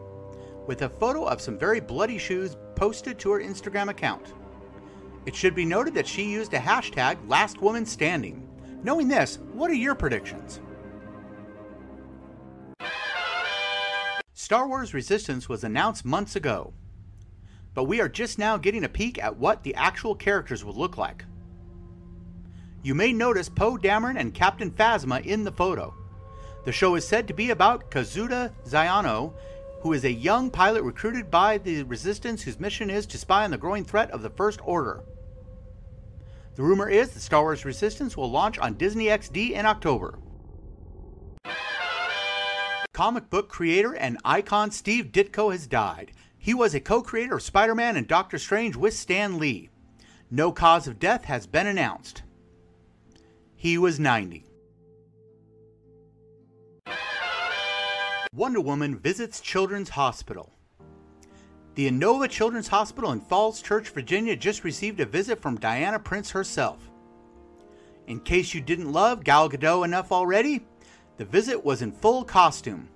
with 0.66 0.80
a 0.80 0.88
photo 0.88 1.26
of 1.26 1.42
some 1.42 1.58
very 1.58 1.78
bloody 1.78 2.16
shoes 2.16 2.56
posted 2.76 3.18
to 3.18 3.30
her 3.30 3.40
Instagram 3.40 3.90
account. 3.90 4.32
It 5.26 5.34
should 5.34 5.54
be 5.54 5.66
noted 5.66 5.92
that 5.92 6.06
she 6.06 6.30
used 6.32 6.54
a 6.54 6.58
hashtag 6.58 7.18
Last 7.28 7.60
Woman 7.60 7.84
Standing. 7.84 8.48
Knowing 8.82 9.06
this, 9.06 9.38
what 9.52 9.70
are 9.70 9.74
your 9.74 9.94
predictions? 9.94 10.60
Star 14.32 14.66
Wars 14.66 14.94
Resistance 14.94 15.46
was 15.46 15.62
announced 15.62 16.06
months 16.06 16.36
ago, 16.36 16.72
but 17.74 17.84
we 17.84 18.00
are 18.00 18.08
just 18.08 18.38
now 18.38 18.56
getting 18.56 18.84
a 18.84 18.88
peek 18.88 19.22
at 19.22 19.36
what 19.36 19.62
the 19.62 19.74
actual 19.74 20.14
characters 20.14 20.64
will 20.64 20.72
look 20.72 20.96
like. 20.96 21.26
You 22.82 22.94
may 22.94 23.12
notice 23.12 23.48
Poe 23.48 23.76
Dameron 23.76 24.18
and 24.18 24.32
Captain 24.32 24.70
Phasma 24.70 25.24
in 25.24 25.42
the 25.42 25.52
photo. 25.52 25.94
The 26.64 26.72
show 26.72 26.94
is 26.94 27.06
said 27.06 27.26
to 27.26 27.34
be 27.34 27.50
about 27.50 27.90
Kazuda 27.90 28.52
Xiono, 28.64 29.32
who 29.80 29.92
is 29.92 30.04
a 30.04 30.12
young 30.12 30.50
pilot 30.50 30.82
recruited 30.82 31.30
by 31.30 31.58
the 31.58 31.82
Resistance 31.82 32.42
whose 32.42 32.60
mission 32.60 32.88
is 32.88 33.06
to 33.06 33.18
spy 33.18 33.44
on 33.44 33.50
the 33.50 33.58
growing 33.58 33.84
threat 33.84 34.10
of 34.12 34.22
the 34.22 34.30
First 34.30 34.60
Order. 34.62 35.02
The 36.54 36.62
rumor 36.62 36.88
is 36.88 37.10
that 37.10 37.20
Star 37.20 37.42
Wars 37.42 37.64
Resistance 37.64 38.16
will 38.16 38.30
launch 38.30 38.58
on 38.58 38.74
Disney 38.74 39.06
XD 39.06 39.52
in 39.52 39.66
October. 39.66 40.18
Comic 42.92 43.30
book 43.30 43.48
creator 43.48 43.94
and 43.94 44.18
icon 44.24 44.70
Steve 44.70 45.06
Ditko 45.12 45.52
has 45.52 45.66
died. 45.66 46.12
He 46.36 46.54
was 46.54 46.74
a 46.74 46.80
co 46.80 47.02
creator 47.02 47.36
of 47.36 47.42
Spider 47.42 47.74
Man 47.74 47.96
and 47.96 48.06
Doctor 48.06 48.38
Strange 48.38 48.76
with 48.76 48.94
Stan 48.94 49.38
Lee. 49.38 49.70
No 50.30 50.52
cause 50.52 50.86
of 50.86 50.98
death 50.98 51.24
has 51.24 51.46
been 51.46 51.66
announced. 51.66 52.22
He 53.60 53.76
was 53.76 53.98
90. 53.98 54.44
Wonder 58.32 58.60
Woman 58.60 58.96
visits 58.96 59.40
Children's 59.40 59.88
Hospital. 59.88 60.52
The 61.74 61.90
Inova 61.90 62.30
Children's 62.30 62.68
Hospital 62.68 63.10
in 63.10 63.20
Falls 63.20 63.60
Church, 63.60 63.88
Virginia 63.88 64.36
just 64.36 64.62
received 64.62 65.00
a 65.00 65.06
visit 65.06 65.40
from 65.40 65.56
Diana 65.58 65.98
Prince 65.98 66.30
herself. 66.30 66.88
In 68.06 68.20
case 68.20 68.54
you 68.54 68.60
didn't 68.60 68.92
love 68.92 69.24
Gal 69.24 69.50
Gadot 69.50 69.84
enough 69.84 70.12
already, 70.12 70.64
the 71.16 71.24
visit 71.24 71.64
was 71.64 71.82
in 71.82 71.90
full 71.90 72.22
costume. 72.22 72.88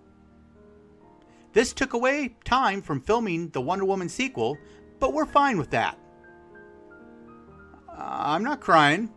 This 1.55 1.73
took 1.73 1.95
away 1.95 2.37
time 2.45 2.83
from 2.83 3.01
filming 3.01 3.49
the 3.49 3.61
Wonder 3.61 3.85
Woman 3.85 4.09
sequel, 4.09 4.57
but 5.01 5.13
we're 5.13 5.27
fine 5.27 5.59
with 5.59 5.71
that. 5.71 5.99
Uh, 7.89 7.95
I'm 7.99 8.45
not 8.45 8.61
crying. 8.61 9.11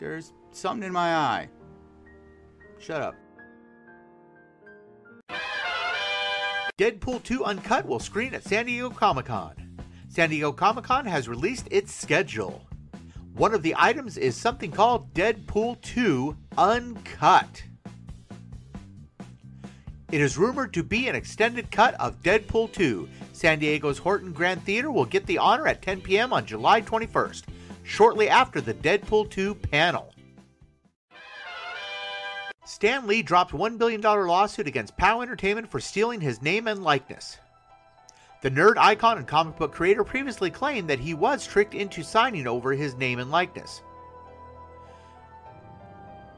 There's 0.00 0.32
something 0.58 0.86
in 0.86 0.92
my 0.92 1.14
eye. 1.14 1.48
Shut 2.78 3.00
up. 3.00 3.14
Deadpool 6.78 7.22
2 7.22 7.44
Uncut 7.44 7.86
will 7.86 8.00
screen 8.00 8.34
at 8.34 8.44
San 8.44 8.66
Diego 8.66 8.90
Comic 8.90 9.26
Con. 9.26 9.54
San 10.08 10.30
Diego 10.30 10.52
Comic 10.52 10.84
Con 10.84 11.06
has 11.06 11.28
released 11.28 11.68
its 11.70 11.94
schedule. 11.94 12.66
One 13.34 13.54
of 13.54 13.62
the 13.62 13.74
items 13.78 14.18
is 14.18 14.36
something 14.36 14.70
called 14.70 15.14
Deadpool 15.14 15.80
2 15.80 16.36
Uncut. 16.58 17.62
It 20.10 20.20
is 20.20 20.36
rumored 20.36 20.74
to 20.74 20.82
be 20.82 21.08
an 21.08 21.14
extended 21.14 21.70
cut 21.70 21.94
of 21.94 22.22
Deadpool 22.22 22.72
2. 22.72 23.08
San 23.32 23.58
Diego's 23.58 23.96
Horton 23.96 24.32
Grand 24.32 24.62
Theater 24.62 24.90
will 24.90 25.06
get 25.06 25.24
the 25.24 25.38
honor 25.38 25.66
at 25.66 25.80
10 25.80 26.02
p.m. 26.02 26.34
on 26.34 26.44
July 26.44 26.82
21st, 26.82 27.44
shortly 27.82 28.28
after 28.28 28.60
the 28.60 28.74
Deadpool 28.74 29.30
2 29.30 29.54
panel. 29.54 30.12
Stan 32.72 33.06
Lee 33.06 33.20
dropped 33.20 33.52
$1 33.52 33.76
billion 33.76 34.00
lawsuit 34.00 34.66
against 34.66 34.96
POW 34.96 35.20
Entertainment 35.20 35.70
for 35.70 35.78
stealing 35.78 36.22
his 36.22 36.40
name 36.40 36.66
and 36.66 36.82
likeness. 36.82 37.36
The 38.40 38.50
nerd 38.50 38.78
icon 38.78 39.18
and 39.18 39.26
comic 39.26 39.58
book 39.58 39.72
creator 39.72 40.04
previously 40.04 40.50
claimed 40.50 40.88
that 40.88 40.98
he 40.98 41.12
was 41.12 41.46
tricked 41.46 41.74
into 41.74 42.02
signing 42.02 42.46
over 42.46 42.72
his 42.72 42.94
name 42.94 43.18
and 43.18 43.30
likeness. 43.30 43.82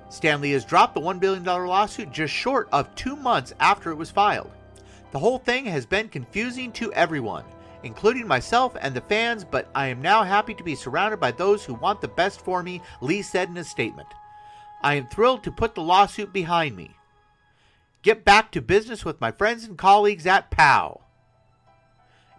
Stan 0.08 0.40
Lee 0.40 0.50
has 0.50 0.64
dropped 0.64 0.96
the 0.96 1.00
$1 1.00 1.20
billion 1.20 1.44
lawsuit 1.44 2.10
just 2.10 2.34
short 2.34 2.68
of 2.72 2.92
two 2.96 3.14
months 3.14 3.54
after 3.60 3.92
it 3.92 3.96
was 3.96 4.10
filed. 4.10 4.50
The 5.12 5.20
whole 5.20 5.38
thing 5.38 5.66
has 5.66 5.86
been 5.86 6.08
confusing 6.08 6.72
to 6.72 6.92
everyone, 6.94 7.44
including 7.84 8.26
myself 8.26 8.76
and 8.80 8.92
the 8.92 9.02
fans, 9.02 9.44
but 9.44 9.68
I 9.72 9.86
am 9.86 10.02
now 10.02 10.24
happy 10.24 10.54
to 10.54 10.64
be 10.64 10.74
surrounded 10.74 11.20
by 11.20 11.30
those 11.30 11.64
who 11.64 11.74
want 11.74 12.00
the 12.00 12.08
best 12.08 12.40
for 12.40 12.60
me, 12.64 12.82
Lee 13.00 13.22
said 13.22 13.50
in 13.50 13.56
a 13.56 13.62
statement. 13.62 14.08
I 14.84 14.96
am 14.96 15.06
thrilled 15.06 15.42
to 15.44 15.50
put 15.50 15.74
the 15.74 15.80
lawsuit 15.80 16.30
behind 16.30 16.76
me. 16.76 16.90
Get 18.02 18.22
back 18.22 18.52
to 18.52 18.60
business 18.60 19.02
with 19.02 19.18
my 19.18 19.30
friends 19.30 19.64
and 19.64 19.78
colleagues 19.78 20.26
at 20.26 20.50
POW. 20.50 21.00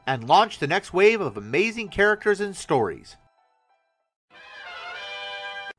And 0.05 0.29
launch 0.29 0.59
the 0.59 0.67
next 0.67 0.93
wave 0.93 1.21
of 1.21 1.37
amazing 1.37 1.89
characters 1.89 2.39
and 2.39 2.55
stories. 2.55 3.15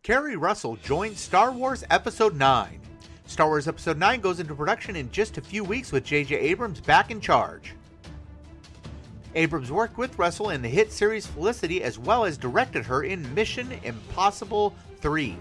Keri 0.02 0.34
Russell 0.34 0.74
joins 0.82 1.20
Star 1.20 1.52
Wars 1.52 1.84
Episode 1.88 2.34
9. 2.34 2.80
Star 3.26 3.46
Wars 3.46 3.68
Episode 3.68 3.96
9 3.96 4.20
goes 4.20 4.40
into 4.40 4.56
production 4.56 4.96
in 4.96 5.08
just 5.12 5.38
a 5.38 5.42
few 5.42 5.62
weeks 5.62 5.92
with 5.92 6.02
J.J. 6.02 6.34
Abrams 6.34 6.80
back 6.80 7.12
in 7.12 7.20
charge. 7.20 7.74
Abrams 9.36 9.70
worked 9.70 9.98
with 9.98 10.18
Russell 10.18 10.50
in 10.50 10.62
the 10.62 10.68
hit 10.68 10.90
series 10.90 11.28
Felicity 11.28 11.84
as 11.84 11.96
well 11.96 12.24
as 12.24 12.36
directed 12.36 12.84
her 12.86 13.04
in 13.04 13.32
Mission 13.36 13.70
Impossible 13.84 14.74
3. 14.98 15.36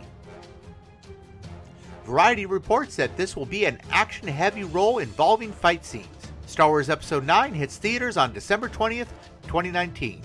Variety 2.05 2.45
reports 2.45 2.95
that 2.97 3.17
this 3.17 3.35
will 3.35 3.47
be 3.47 3.65
an 3.65 3.81
action 3.89 4.27
heavy 4.27 4.63
role 4.63 4.99
involving 4.99 5.51
fight 5.51 5.83
scenes. 5.83 6.05
Star 6.45 6.69
Wars 6.69 6.87
Episode 6.87 7.25
9 7.25 7.51
hits 7.55 7.77
theaters 7.77 8.15
on 8.15 8.31
December 8.31 8.69
20th, 8.69 9.07
2019. 9.47 10.21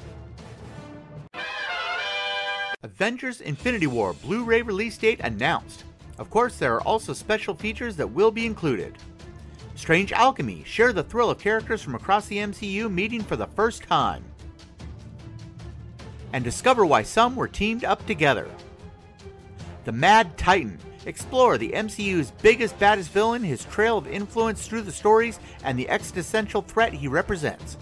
Avengers 2.82 3.40
Infinity 3.40 3.86
War 3.86 4.12
Blu 4.12 4.44
ray 4.44 4.60
release 4.60 4.98
date 4.98 5.20
announced. 5.20 5.84
Of 6.18 6.28
course, 6.28 6.58
there 6.58 6.74
are 6.74 6.82
also 6.82 7.14
special 7.14 7.54
features 7.54 7.96
that 7.96 8.10
will 8.10 8.30
be 8.30 8.44
included. 8.44 8.98
Strange 9.74 10.12
Alchemy 10.12 10.62
share 10.64 10.92
the 10.92 11.02
thrill 11.02 11.30
of 11.30 11.38
characters 11.38 11.80
from 11.80 11.94
across 11.94 12.26
the 12.26 12.36
MCU 12.36 12.92
meeting 12.92 13.22
for 13.22 13.36
the 13.36 13.46
first 13.46 13.82
time. 13.84 14.22
And 16.34 16.44
discover 16.44 16.84
why 16.84 17.04
some 17.04 17.36
were 17.36 17.48
teamed 17.48 17.84
up 17.86 18.04
together. 18.04 18.50
The 19.86 19.92
Mad 19.92 20.36
Titan 20.36 20.78
explore 21.06 21.58
the 21.58 21.70
MCU's 21.70 22.30
biggest, 22.42 22.78
baddest 22.78 23.10
villain, 23.10 23.42
his 23.42 23.64
trail 23.64 23.98
of 23.98 24.06
influence 24.06 24.66
through 24.66 24.82
the 24.82 24.92
stories, 24.92 25.38
and 25.64 25.78
the 25.78 25.88
existential 25.88 26.62
threat 26.62 26.92
he 26.92 27.08
represents. 27.08 27.76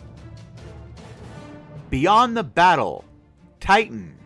Beyond 1.91 2.37
the 2.37 2.45
Battle 2.45 3.05
Titan 3.61 4.17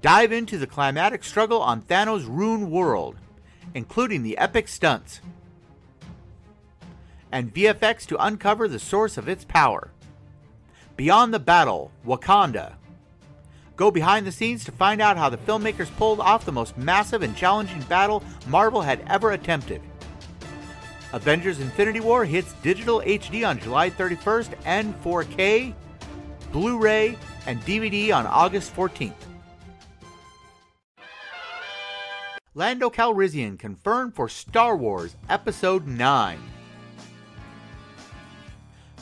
dive 0.00 0.32
into 0.32 0.58
the 0.58 0.66
climatic 0.66 1.24
struggle 1.24 1.60
on 1.60 1.82
Thanos' 1.82 2.26
Rune 2.28 2.70
world, 2.70 3.16
including 3.74 4.22
the 4.22 4.38
epic 4.38 4.68
stunts 4.68 5.20
and 7.30 7.54
VFX 7.54 8.06
to 8.06 8.24
uncover 8.24 8.68
the 8.68 8.78
source 8.78 9.16
of 9.16 9.28
its 9.28 9.44
power. 9.44 9.90
Beyond 10.96 11.32
the 11.32 11.40
Battle, 11.40 11.90
Wakanda. 12.06 12.74
Go 13.82 13.90
behind 13.90 14.24
the 14.24 14.30
scenes 14.30 14.64
to 14.66 14.70
find 14.70 15.02
out 15.02 15.16
how 15.16 15.28
the 15.28 15.38
filmmakers 15.38 15.90
pulled 15.96 16.20
off 16.20 16.44
the 16.44 16.52
most 16.52 16.78
massive 16.78 17.22
and 17.22 17.34
challenging 17.34 17.82
battle 17.88 18.22
Marvel 18.46 18.80
had 18.80 19.02
ever 19.08 19.32
attempted. 19.32 19.82
Avengers 21.12 21.58
Infinity 21.58 21.98
War 21.98 22.24
hits 22.24 22.52
digital 22.62 23.00
HD 23.00 23.44
on 23.44 23.58
July 23.58 23.90
31st 23.90 24.54
and 24.66 24.94
4K, 25.02 25.74
Blu 26.52 26.78
ray, 26.78 27.18
and 27.48 27.60
DVD 27.62 28.14
on 28.14 28.24
August 28.24 28.72
14th. 28.76 29.14
Lando 32.54 32.88
Calrissian 32.88 33.58
confirmed 33.58 34.14
for 34.14 34.28
Star 34.28 34.76
Wars 34.76 35.16
Episode 35.28 35.88
9. 35.88 36.38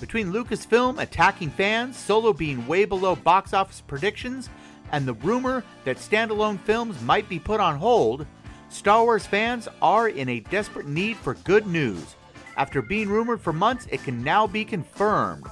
Between 0.01 0.33
Lucasfilm 0.33 1.03
attacking 1.03 1.51
fans, 1.51 1.99
Solo 1.99 2.33
being 2.33 2.67
way 2.67 2.87
below 2.87 3.15
box 3.15 3.53
office 3.53 3.83
predictions, 3.83 4.49
and 4.93 5.07
the 5.07 5.15
rumor 5.15 5.65
that 5.85 5.97
standalone 5.97 6.61
films 6.61 7.01
might 7.03 7.29
be 7.29 7.39
put 7.39 7.61
on 7.61 7.79
hold, 7.79 8.27
Star 8.69 9.05
Wars 9.05 9.27
fans 9.27 9.69
are 9.83 10.09
in 10.09 10.29
a 10.29 10.41
desperate 10.41 10.87
need 10.87 11.17
for 11.17 11.35
good 11.35 11.67
news. 11.67 12.17
After 12.57 12.83
being 12.83 13.09
rumored 13.09 13.41
for 13.41 13.53
months, 13.53 13.87
it 13.91 14.03
can 14.05 14.23
now 14.23 14.47
be 14.47 14.65
confirmed. 14.65 15.47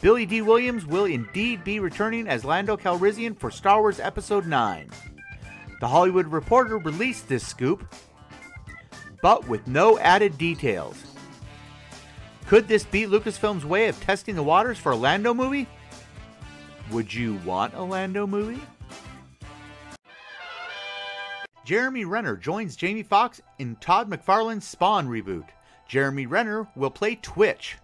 Billy 0.00 0.26
Dee 0.26 0.42
Williams 0.42 0.84
will 0.86 1.04
indeed 1.04 1.64
be 1.64 1.80
returning 1.80 2.28
as 2.28 2.44
Lando 2.44 2.76
Calrissian 2.76 3.38
for 3.38 3.50
Star 3.50 3.80
Wars 3.80 4.00
Episode 4.00 4.46
9. 4.46 4.90
The 5.80 5.88
Hollywood 5.88 6.26
Reporter 6.26 6.78
released 6.78 7.28
this 7.28 7.46
scoop, 7.46 7.94
but 9.22 9.46
with 9.48 9.66
no 9.66 9.98
added 9.98 10.38
details. 10.38 11.02
Could 12.46 12.68
this 12.68 12.84
be 12.84 13.06
Lucasfilm's 13.06 13.64
way 13.64 13.88
of 13.88 14.00
testing 14.00 14.36
the 14.36 14.42
waters 14.42 14.78
for 14.78 14.92
a 14.92 14.96
Lando 14.96 15.34
movie? 15.34 15.66
Would 16.90 17.12
you 17.12 17.34
want 17.44 17.74
a 17.74 17.82
Lando 17.82 18.26
movie? 18.26 18.62
Jeremy 21.66 22.04
Renner 22.04 22.36
joins 22.36 22.76
Jamie 22.76 23.02
Foxx 23.02 23.42
in 23.58 23.74
Todd 23.80 24.08
McFarlane's 24.08 24.64
Spawn 24.64 25.08
reboot. 25.08 25.48
Jeremy 25.88 26.26
Renner 26.26 26.68
will 26.76 26.90
play 26.90 27.16
Twitch, 27.16 27.76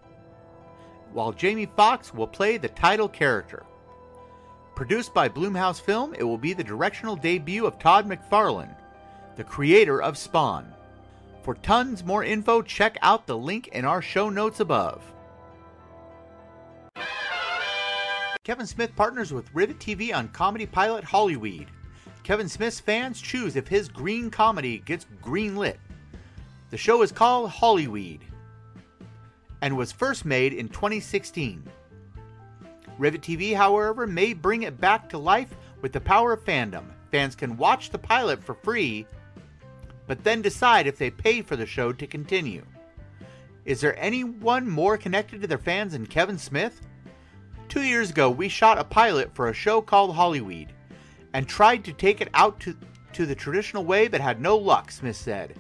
while 1.13 1.33
Jamie 1.33 1.67
Foxx 1.67 2.15
will 2.15 2.29
play 2.29 2.59
the 2.59 2.69
title 2.69 3.09
character. 3.09 3.65
Produced 4.77 5.13
by 5.13 5.29
Blumhouse 5.29 5.81
Film, 5.81 6.15
it 6.15 6.23
will 6.23 6.39
be 6.39 6.53
the 6.53 6.63
directional 6.63 7.17
debut 7.17 7.67
of 7.67 7.81
Todd 7.81 8.09
McFarlane, 8.09 8.77
the 9.35 9.43
creator 9.43 10.01
of 10.01 10.17
Spawn. 10.17 10.73
For 11.43 11.57
tons 11.57 12.05
more 12.05 12.23
info, 12.23 12.63
check 12.63 12.97
out 13.03 13.27
the 13.27 13.37
link 13.37 13.67
in 13.67 13.85
our 13.85 14.01
show 14.01 14.31
notes 14.31 14.61
above. 14.61 15.03
Kevin 18.45 18.67
Smith 18.67 18.95
partners 18.95 19.33
with 19.33 19.53
Rivet 19.53 19.81
TV 19.81 20.15
on 20.15 20.29
comedy 20.29 20.67
pilot 20.67 21.03
Hollyweed. 21.03 21.67
Kevin 22.23 22.49
Smith's 22.49 22.79
fans 22.79 23.21
choose 23.21 23.57
if 23.57 23.67
his 23.67 23.89
green 23.89 24.31
comedy 24.31 24.79
gets 24.79 25.07
greenlit. 25.21 25.79
The 26.71 26.77
show 26.77 27.03
is 27.03 27.11
called 27.11 27.51
Hollyweed 27.51 28.21
and 29.61 29.77
was 29.77 29.91
first 29.91 30.25
made 30.25 30.53
in 30.53 30.69
2016. 30.69 31.63
Rivet 32.99 33.23
TV, 33.23 33.57
however, 33.57 34.07
may 34.07 34.35
bring 34.35 34.63
it 34.63 34.81
back 34.81 35.09
to 35.09 35.19
life 35.19 35.55
with 35.81 35.93
the 35.93 36.01
power 36.01 36.33
of 36.33 36.45
fandom. 36.45 36.85
Fans 37.11 37.35
can 37.35 37.57
watch 37.57 37.91
the 37.91 37.99
pilot 37.99 38.43
for 38.43 38.55
free, 38.55 39.07
but 40.07 40.23
then 40.23 40.43
decide 40.43 40.87
if 40.87 40.99
they 40.99 41.11
pay 41.11 41.43
for 41.43 41.57
the 41.57 41.67
show 41.67 41.93
to 41.93 42.07
continue. 42.07 42.65
Is 43.65 43.81
there 43.81 43.99
anyone 43.99 44.69
more 44.69 44.97
connected 44.97 45.41
to 45.41 45.47
their 45.47 45.59
fans 45.59 45.93
than 45.93 46.07
Kevin 46.07 46.39
Smith? 46.39 46.81
Two 47.69 47.83
years 47.83 48.11
ago, 48.11 48.31
we 48.31 48.49
shot 48.49 48.79
a 48.79 48.85
pilot 48.85 49.35
for 49.35 49.49
a 49.49 49.55
show 49.55 49.81
called 49.81 50.15
Hollyweed 50.15 50.69
and 51.33 51.47
tried 51.47 51.85
to 51.85 51.93
take 51.93 52.21
it 52.21 52.29
out 52.35 52.61
to, 52.61 52.77
to 53.13 53.27
the 53.27 53.35
traditional 53.35 53.85
way 53.85 54.09
but 54.09 54.21
had 54.21 54.41
no 54.41 54.57
luck, 54.57 54.91
Smith 54.91 55.17
said. 55.17 55.55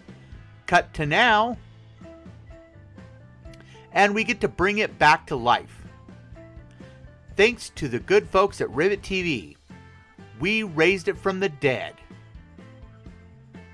Cut 0.66 0.92
to 0.94 1.06
now, 1.06 1.56
and 3.92 4.14
we 4.14 4.24
get 4.24 4.40
to 4.40 4.48
bring 4.48 4.78
it 4.78 4.98
back 4.98 5.26
to 5.26 5.36
life. 5.36 5.82
Thanks 7.36 7.70
to 7.76 7.88
the 7.88 7.98
good 7.98 8.28
folks 8.28 8.60
at 8.60 8.70
Rivet 8.70 9.02
TV, 9.02 9.56
we 10.40 10.62
raised 10.62 11.08
it 11.08 11.16
from 11.16 11.40
the 11.40 11.48
dead. 11.48 11.94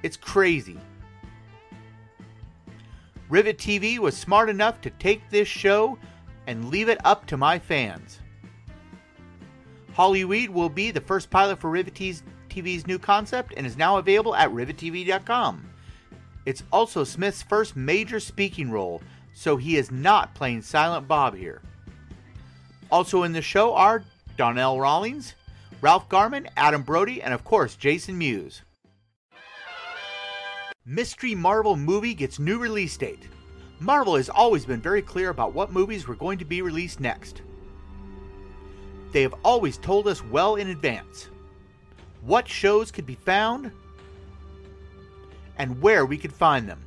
It's 0.03 0.17
crazy. 0.17 0.79
Rivet 3.29 3.59
TV 3.59 3.99
was 3.99 4.17
smart 4.17 4.49
enough 4.49 4.81
to 4.83 4.91
take 4.91 5.29
this 5.29 5.49
show 5.49 5.99
and 6.47 6.71
leave 6.71 6.89
it 6.89 6.99
up 7.05 7.27
to 7.27 7.37
my 7.37 7.59
fans. 7.59 8.21
Hollyweed 9.99 10.51
will 10.51 10.69
be 10.69 10.93
the 10.93 11.01
first 11.01 11.29
pilot 11.29 11.59
for 11.59 11.71
Rivet 11.71 11.93
TV's 11.93 12.87
new 12.87 13.01
concept 13.01 13.53
and 13.57 13.67
is 13.67 13.77
now 13.77 13.97
available 13.97 14.33
at 14.33 14.49
rivettv.com. 14.51 15.69
It's 16.47 16.63
also 16.73 17.03
Smith's 17.03 17.43
first 17.43 17.75
major 17.75 18.21
speaking 18.21 18.71
role, 18.71 19.03
so 19.35 19.57
he 19.57 19.77
is 19.77 19.91
not 19.91 20.37
playing 20.37 20.63
Silent 20.63 21.09
Bob 21.09 21.35
here. 21.35 21.63
Also 22.93 23.25
in 23.25 23.33
the 23.33 23.43
show 23.43 23.75
are 23.75 24.05
Donnell 24.37 24.81
Rawlings, 24.81 25.35
Ralph 25.81 26.09
Garman, 26.09 26.49
Adam 26.57 26.83
Brody, 26.83 27.21
and 27.21 27.35
of 27.35 27.43
course 27.43 27.75
Jason 27.75 28.17
Mewes. 28.17 28.63
Mystery 30.87 31.35
Marvel 31.35 31.75
movie 31.77 32.15
gets 32.15 32.39
new 32.39 32.61
release 32.61 32.97
date. 32.97 33.27
Marvel 33.81 34.15
has 34.15 34.31
always 34.31 34.65
been 34.65 34.81
very 34.81 35.03
clear 35.03 35.31
about 35.31 35.55
what 35.55 35.73
movies 35.73 36.07
were 36.07 36.15
going 36.15 36.39
to 36.39 36.45
be 36.45 36.63
released 36.63 37.01
next. 37.01 37.43
They 39.13 39.23
have 39.23 39.35
always 39.45 39.79
told 39.79 40.07
us 40.07 40.25
well 40.25 40.57
in 40.57 40.69
advance 40.69 41.29
what 42.23 42.49
shows 42.49 42.91
could 42.91 43.07
be 43.07 43.15
found 43.15 43.71
and 45.57 45.81
where 45.81 46.05
we 46.05 46.19
could 46.19 46.33
find 46.33 46.69
them. 46.69 46.83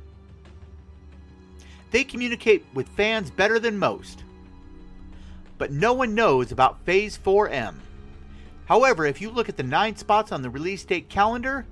They 1.90 2.04
communicate 2.04 2.64
with 2.74 2.88
fans 2.88 3.30
better 3.30 3.58
than 3.58 3.78
most. 3.78 4.24
But 5.58 5.72
no 5.72 5.92
one 5.92 6.14
knows 6.14 6.50
about 6.50 6.84
Phase 6.84 7.18
4M. 7.18 7.74
However, 8.66 9.04
if 9.04 9.20
you 9.20 9.30
look 9.30 9.48
at 9.48 9.56
the 9.56 9.62
nine 9.62 9.96
spots 9.96 10.32
on 10.32 10.42
the 10.42 10.50
release 10.50 10.84
date 10.84 11.08
calendar, 11.08 11.66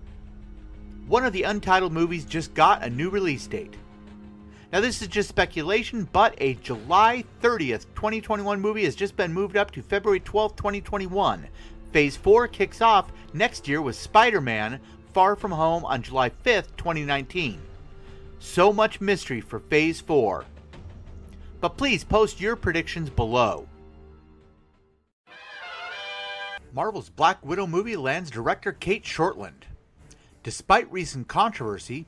one 1.06 1.24
of 1.24 1.32
the 1.32 1.44
untitled 1.44 1.92
movies 1.92 2.24
just 2.24 2.52
got 2.54 2.82
a 2.82 2.90
new 2.90 3.08
release 3.08 3.46
date. 3.46 3.74
Now, 4.72 4.80
this 4.80 5.02
is 5.02 5.08
just 5.08 5.28
speculation, 5.28 6.08
but 6.12 6.34
a 6.38 6.54
July 6.54 7.24
30th, 7.42 7.86
2021 7.96 8.60
movie 8.60 8.84
has 8.84 8.94
just 8.94 9.16
been 9.16 9.32
moved 9.32 9.56
up 9.56 9.72
to 9.72 9.82
February 9.82 10.20
12th, 10.20 10.54
2021. 10.56 11.48
Phase 11.90 12.16
4 12.16 12.46
kicks 12.46 12.80
off 12.80 13.10
next 13.32 13.66
year 13.66 13.82
with 13.82 13.96
Spider 13.96 14.40
Man 14.40 14.78
Far 15.12 15.34
From 15.34 15.50
Home 15.50 15.84
on 15.84 16.02
July 16.02 16.30
5th, 16.30 16.76
2019. 16.76 17.60
So 18.38 18.72
much 18.72 19.00
mystery 19.00 19.40
for 19.40 19.58
Phase 19.58 20.00
4. 20.00 20.44
But 21.60 21.76
please 21.76 22.04
post 22.04 22.40
your 22.40 22.54
predictions 22.54 23.10
below. 23.10 23.66
Marvel's 26.72 27.10
Black 27.10 27.44
Widow 27.44 27.66
movie 27.66 27.96
lands 27.96 28.30
director 28.30 28.70
Cate 28.70 29.04
Shortland. 29.04 29.64
Despite 30.44 30.90
recent 30.92 31.26
controversy, 31.26 32.06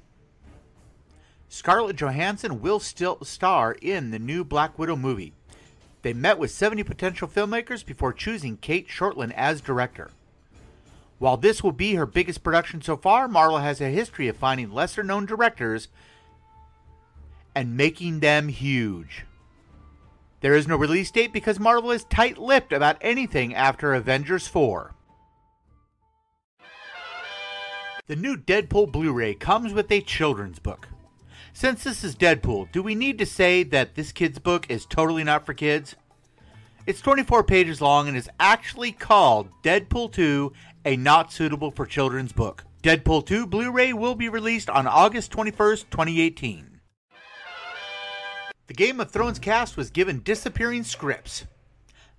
Scarlett 1.52 1.96
Johansson 1.96 2.62
will 2.62 2.80
still 2.80 3.18
star 3.24 3.76
in 3.82 4.10
the 4.10 4.18
new 4.18 4.42
Black 4.42 4.78
Widow 4.78 4.96
movie. 4.96 5.34
They 6.00 6.14
met 6.14 6.38
with 6.38 6.50
70 6.50 6.82
potential 6.82 7.28
filmmakers 7.28 7.84
before 7.84 8.14
choosing 8.14 8.56
Cate 8.56 8.88
Shortland 8.88 9.34
as 9.34 9.60
director. 9.60 10.12
While 11.18 11.36
this 11.36 11.62
will 11.62 11.72
be 11.72 11.94
her 11.94 12.06
biggest 12.06 12.42
production 12.42 12.80
so 12.80 12.96
far, 12.96 13.28
Marvel 13.28 13.58
has 13.58 13.82
a 13.82 13.90
history 13.90 14.28
of 14.28 14.38
finding 14.38 14.72
lesser 14.72 15.02
known 15.02 15.26
directors 15.26 15.88
and 17.54 17.76
making 17.76 18.20
them 18.20 18.48
huge. 18.48 19.26
There 20.40 20.54
is 20.54 20.66
no 20.66 20.76
release 20.76 21.10
date 21.10 21.34
because 21.34 21.60
Marvel 21.60 21.90
is 21.90 22.04
tight 22.04 22.38
lipped 22.38 22.72
about 22.72 22.96
anything 23.02 23.54
after 23.54 23.92
Avengers 23.92 24.48
4. 24.48 24.94
The 28.06 28.16
new 28.16 28.38
Deadpool 28.38 28.90
Blu 28.90 29.12
ray 29.12 29.34
comes 29.34 29.74
with 29.74 29.92
a 29.92 30.00
children's 30.00 30.58
book. 30.58 30.88
Since 31.54 31.84
this 31.84 32.02
is 32.02 32.16
Deadpool, 32.16 32.72
do 32.72 32.82
we 32.82 32.94
need 32.94 33.18
to 33.18 33.26
say 33.26 33.62
that 33.62 33.94
this 33.94 34.10
kid's 34.10 34.38
book 34.38 34.66
is 34.68 34.86
totally 34.86 35.22
not 35.22 35.44
for 35.44 35.54
kids? 35.54 35.94
It's 36.86 37.00
24 37.00 37.44
pages 37.44 37.80
long 37.80 38.08
and 38.08 38.16
is 38.16 38.28
actually 38.40 38.90
called 38.90 39.50
Deadpool 39.62 40.12
2 40.12 40.52
A 40.86 40.96
Not 40.96 41.30
Suitable 41.30 41.70
for 41.70 41.86
Children's 41.86 42.32
Book. 42.32 42.64
Deadpool 42.82 43.26
2 43.26 43.46
Blu 43.46 43.70
ray 43.70 43.92
will 43.92 44.16
be 44.16 44.28
released 44.28 44.68
on 44.70 44.88
August 44.88 45.30
21st, 45.30 45.84
2018. 45.90 46.80
The 48.66 48.74
Game 48.74 48.98
of 48.98 49.10
Thrones 49.10 49.38
cast 49.38 49.76
was 49.76 49.90
given 49.90 50.22
disappearing 50.22 50.82
scripts. 50.82 51.44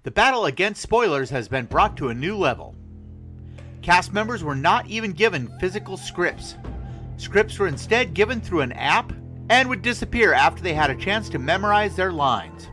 The 0.04 0.12
battle 0.12 0.46
against 0.46 0.82
spoilers 0.82 1.32
has 1.32 1.48
been 1.48 1.65
brought 1.65 1.98
to 1.98 2.10
a 2.10 2.13
new 2.13 2.38
level. 2.38 2.76
Cast 3.82 4.13
members 4.13 4.43
were 4.43 4.56
not 4.56 4.88
even 4.88 5.12
given 5.12 5.52
physical 5.60 5.98
scripts. 5.98 6.56
Scripts 7.17 7.58
were 7.60 7.67
instead 7.67 8.13
given 8.13 8.39
through 8.39 8.62
an 8.62 8.72
app 8.74 9.12
and 9.49 9.69
would 9.69 9.82
disappear 9.82 10.34
after 10.34 10.62
they 10.62 10.73
had 10.73 10.89
a 10.89 10.95
chance 10.95 11.29
to 11.29 11.39
memorize 11.39 11.95
their 11.95 12.12
lines. 12.12 12.69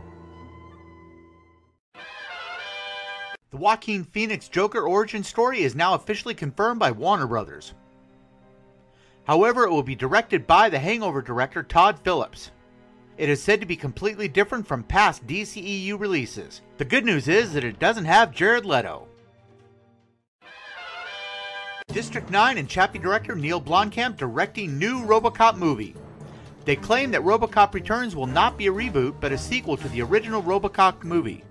The 3.51 3.57
Joaquin 3.57 4.05
Phoenix 4.05 4.47
Joker 4.47 4.83
origin 4.83 5.23
story 5.23 5.63
is 5.63 5.75
now 5.75 5.93
officially 5.93 6.33
confirmed 6.33 6.79
by 6.79 6.91
Warner 6.91 7.27
Brothers. 7.27 7.73
However, 9.25 9.65
it 9.65 9.71
will 9.71 9.83
be 9.83 9.95
directed 9.95 10.47
by 10.47 10.69
the 10.69 10.79
Hangover 10.79 11.21
director 11.21 11.61
Todd 11.61 11.99
Phillips. 11.99 12.51
It 13.17 13.27
is 13.29 13.43
said 13.43 13.59
to 13.59 13.67
be 13.67 13.75
completely 13.75 14.27
different 14.27 14.65
from 14.65 14.83
past 14.83 15.27
DCEU 15.27 15.99
releases. 15.99 16.61
The 16.77 16.85
good 16.85 17.05
news 17.05 17.27
is 17.27 17.53
that 17.53 17.63
it 17.63 17.77
doesn't 17.77 18.05
have 18.05 18.33
Jared 18.33 18.65
Leto. 18.65 19.07
District 21.89 22.29
9 22.29 22.57
and 22.57 22.69
Chappie 22.69 22.99
director 22.99 23.35
Neill 23.35 23.61
Blomkamp 23.61 24.15
directing 24.15 24.79
new 24.79 25.01
RoboCop 25.01 25.57
movie. 25.57 25.93
They 26.65 26.75
claim 26.75 27.11
that 27.11 27.21
RoboCop 27.21 27.73
Returns 27.73 28.15
will 28.15 28.27
not 28.27 28.57
be 28.57 28.67
a 28.67 28.71
reboot 28.71 29.15
but 29.19 29.31
a 29.31 29.37
sequel 29.37 29.77
to 29.77 29.87
the 29.89 30.01
original 30.01 30.43
RoboCop 30.43 31.03
movie. 31.03 31.43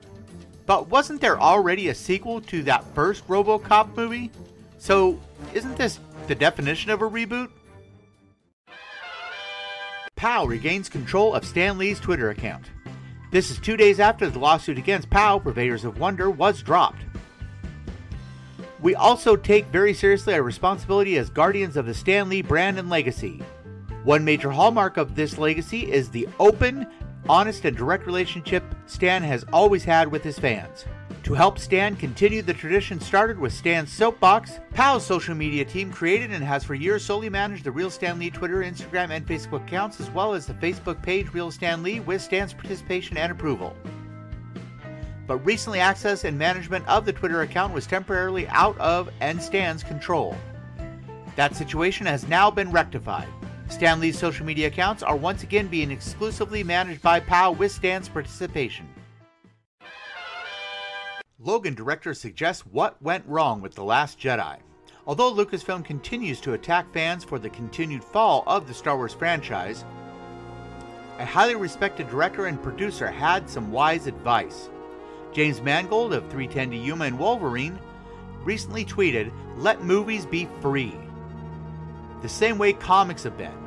But 0.67 0.89
wasn't 0.89 1.21
there 1.21 1.41
already 1.41 1.89
a 1.89 1.95
sequel 1.95 2.41
to 2.43 2.63
that 2.63 2.85
first 2.95 3.27
RoboCop 3.27 3.97
movie? 3.97 4.31
So, 4.79 5.21
isn't 5.53 5.77
this 5.77 5.99
the 6.29 6.35
definition 6.35 6.91
of 6.91 7.03
a 7.03 7.11
reboot? 7.11 7.49
Pow 10.15 10.45
regains 10.45 10.89
control 10.89 11.35
of 11.35 11.45
Stan 11.45 11.77
Lee's 11.77 11.99
Twitter 11.99 12.31
account. 12.31 12.67
This 13.33 13.51
is 13.51 13.59
two 13.59 13.77
days 13.77 14.01
after 14.01 14.29
the 14.29 14.39
lawsuit 14.39 14.79
against 14.79 15.11
Pow, 15.11 15.39
Purveyors 15.39 15.85
of 15.85 15.99
Wonder, 15.99 16.31
was 16.31 16.63
dropped. 16.63 17.03
We 18.81 18.95
also 18.95 19.37
take 19.37 19.67
very 19.67 19.93
seriously 19.93 20.35
our 20.35 20.43
responsibility 20.43 21.19
as 21.19 21.31
guardians 21.31 21.77
of 21.77 21.87
the 21.87 21.95
Stan 21.95 22.29
Lee 22.29 22.43
brand 22.43 22.79
and 22.79 22.89
legacy. 22.89 23.43
One 24.05 24.25
major 24.25 24.51
hallmark 24.51 24.97
of 24.97 25.15
this 25.15 25.37
legacy 25.37 25.91
is 25.93 26.09
the 26.09 26.27
open, 26.39 26.87
honest, 27.29 27.65
and 27.65 27.77
direct 27.77 28.07
relationship 28.07 28.65
Stan 28.87 29.23
has 29.23 29.45
always 29.53 29.85
had 29.85 30.09
with 30.09 30.23
his 30.23 30.39
fans. 30.39 30.87
To 31.25 31.35
help 31.35 31.59
Stan 31.59 31.97
continue 31.97 32.41
the 32.41 32.55
tradition 32.55 32.99
started 32.99 33.39
with 33.39 33.53
Stan's 33.53 33.93
Soapbox, 33.93 34.59
Pow's 34.73 35.05
social 35.05 35.35
media 35.35 35.67
team 35.67 35.93
created 35.93 36.33
and 36.33 36.43
has 36.43 36.65
for 36.65 36.75
years 36.75 37.05
solely 37.05 37.29
managed 37.29 37.65
the 37.65 37.71
Real 37.71 37.91
Stan 37.91 38.19
Lee 38.19 38.31
Twitter, 38.31 38.63
Instagram, 38.63 39.11
and 39.11 39.27
Facebook 39.27 39.67
accounts, 39.67 40.01
as 40.01 40.11
well 40.11 40.33
as 40.33 40.47
the 40.47 40.55
Facebook 40.55 41.03
page 41.03 41.35
Real 41.35 41.51
Stan 41.51 41.83
Lee 41.83 42.01
with 42.01 42.23
Stan's 42.23 42.55
participation 42.55 43.17
and 43.19 43.31
approval 43.31 43.77
but 45.31 45.47
recently 45.47 45.79
access 45.79 46.25
and 46.25 46.37
management 46.37 46.85
of 46.89 47.05
the 47.05 47.13
Twitter 47.13 47.43
account 47.43 47.73
was 47.73 47.87
temporarily 47.87 48.49
out 48.49 48.77
of 48.79 49.09
and 49.21 49.41
Stan's 49.41 49.85
control. 49.85 50.37
That 51.37 51.55
situation 51.55 52.05
has 52.07 52.27
now 52.27 52.51
been 52.51 52.73
rectified. 52.73 53.29
Stan 53.71 54.01
Lee's 54.01 54.19
social 54.19 54.45
media 54.45 54.67
accounts 54.67 55.03
are 55.03 55.17
once 55.17 55.45
again 55.45 55.69
being 55.69 55.91
exclusively 55.93 56.65
managed 56.65 57.01
by 57.01 57.21
POW 57.21 57.53
with 57.53 57.71
Stan's 57.71 58.09
participation. 58.09 58.87
Logan 61.39 61.75
director 61.75 62.13
suggests 62.13 62.67
what 62.67 63.01
went 63.01 63.25
wrong 63.27 63.63
with 63.63 63.75
The 63.75 63.85
Last 63.85 64.19
Jedi. 64.19 64.59
Although 65.07 65.33
Lucasfilm 65.33 65.85
continues 65.85 66.41
to 66.43 66.53
attack 66.53 66.93
fans 66.93 67.25
for 67.25 67.39
the 67.39 67.49
continued 67.49 68.05
fall 68.05 68.45
of 68.47 68.67
the 68.67 68.75
Star 68.75 68.97
Wars 68.97 69.15
franchise, 69.15 69.85
a 71.19 71.25
highly 71.25 71.55
respected 71.55 72.11
director 72.11 72.47
and 72.47 72.63
producer 72.63 73.07
had 73.07 73.49
some 73.49 73.73
wise 73.73 74.07
advice. 74.07 74.69
James 75.33 75.63
Mangold 75.63 76.13
of 76.13 76.25
310 76.25 76.73
to 76.73 76.77
Yuma 76.77 77.05
and 77.05 77.19
Wolverine 77.19 77.79
recently 78.43 78.85
tweeted, 78.85 79.33
Let 79.57 79.83
movies 79.83 80.27
be 80.27 80.49
free. 80.61 80.95
The 82.21 82.29
same 82.29 82.59
way 82.59 82.73
comics 82.75 83.23
have 83.23 83.39
been. 83.39 83.60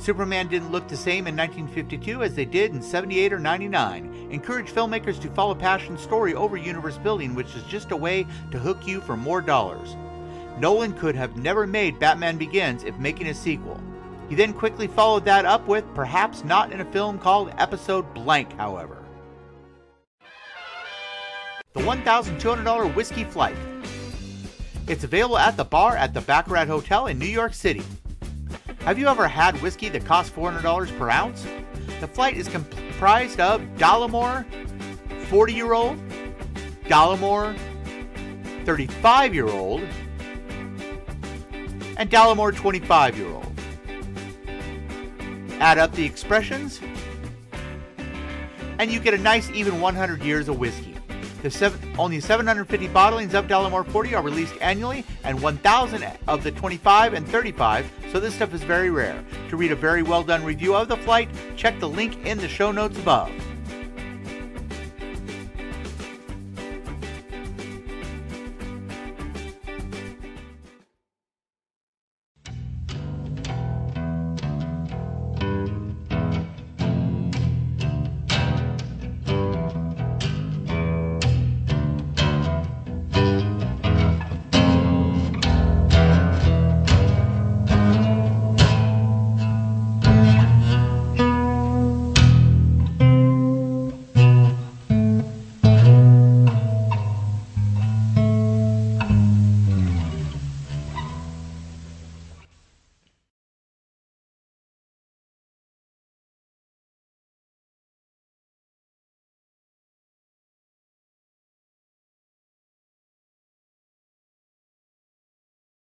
Superman 0.00 0.48
didn't 0.48 0.72
look 0.72 0.88
the 0.88 0.96
same 0.96 1.26
in 1.26 1.36
1952 1.36 2.22
as 2.22 2.34
they 2.34 2.46
did 2.46 2.72
in 2.72 2.80
78 2.80 3.34
or 3.34 3.38
99. 3.38 4.28
Encourage 4.30 4.72
filmmakers 4.72 5.20
to 5.20 5.28
follow 5.30 5.54
passion 5.54 5.98
story 5.98 6.34
over 6.34 6.56
universe 6.56 6.96
building, 6.96 7.34
which 7.34 7.54
is 7.54 7.62
just 7.64 7.90
a 7.90 7.96
way 7.96 8.26
to 8.50 8.58
hook 8.58 8.86
you 8.86 9.02
for 9.02 9.14
more 9.14 9.42
dollars. 9.42 9.96
Nolan 10.58 10.94
could 10.94 11.14
have 11.14 11.36
never 11.36 11.66
made 11.66 11.98
Batman 11.98 12.38
Begins 12.38 12.82
if 12.82 12.96
making 12.96 13.26
a 13.26 13.34
sequel. 13.34 13.78
He 14.30 14.34
then 14.34 14.54
quickly 14.54 14.86
followed 14.86 15.26
that 15.26 15.44
up 15.44 15.68
with, 15.68 15.84
perhaps 15.94 16.44
not 16.44 16.72
in 16.72 16.80
a 16.80 16.92
film 16.92 17.18
called 17.18 17.52
Episode 17.58 18.14
Blank, 18.14 18.52
however. 18.54 19.04
the 21.72 21.80
$1,200 21.80 22.94
Whiskey 22.94 23.24
Flight. 23.24 23.56
It's 24.88 25.04
available 25.04 25.38
at 25.38 25.56
the 25.56 25.64
bar 25.64 25.96
at 25.96 26.14
the 26.14 26.20
Baccarat 26.22 26.66
Hotel 26.66 27.06
in 27.06 27.18
New 27.18 27.26
York 27.26 27.54
City. 27.54 27.82
Have 28.80 28.98
you 28.98 29.08
ever 29.08 29.28
had 29.28 29.60
whiskey 29.60 29.90
that 29.90 30.06
costs 30.06 30.34
$400 30.34 30.98
per 30.98 31.10
ounce? 31.10 31.46
The 32.00 32.08
flight 32.08 32.38
is 32.38 32.48
comprised 32.48 33.38
of 33.38 33.60
Dalmore 33.76 34.46
40 35.26 35.52
year 35.52 35.74
old, 35.74 35.98
Dalmore 36.84 37.54
35 38.64 39.34
year 39.34 39.48
old, 39.48 39.82
and 41.98 42.10
Dalmore 42.10 42.56
25 42.56 43.18
year 43.18 43.28
old. 43.28 43.52
Add 45.60 45.76
up 45.76 45.92
the 45.92 46.04
expressions, 46.04 46.80
and 48.78 48.90
you 48.90 48.98
get 48.98 49.12
a 49.12 49.18
nice 49.18 49.50
even 49.50 49.78
100 49.82 50.22
years 50.22 50.48
of 50.48 50.58
whiskey. 50.58 50.96
The 51.42 51.50
seven, 51.50 51.78
only 51.98 52.18
750 52.18 52.88
bottlings 52.88 53.34
of 53.34 53.46
Dalmore 53.46 53.86
40 53.86 54.14
are 54.14 54.22
released 54.22 54.54
annually, 54.62 55.04
and 55.22 55.40
1,000 55.42 56.04
of 56.28 56.42
the 56.42 56.50
25 56.50 57.12
and 57.12 57.28
35, 57.28 57.90
so 58.12 58.20
this 58.20 58.34
stuff 58.34 58.52
is 58.54 58.62
very 58.62 58.90
rare. 58.90 59.24
To 59.50 59.56
read 59.56 59.72
a 59.72 59.76
very 59.76 60.02
well 60.02 60.22
done 60.22 60.44
review 60.44 60.74
of 60.74 60.88
the 60.88 60.96
flight, 60.96 61.28
check 61.56 61.78
the 61.80 61.88
link 61.88 62.24
in 62.24 62.38
the 62.38 62.48
show 62.48 62.72
notes 62.72 62.98
above. 62.98 63.30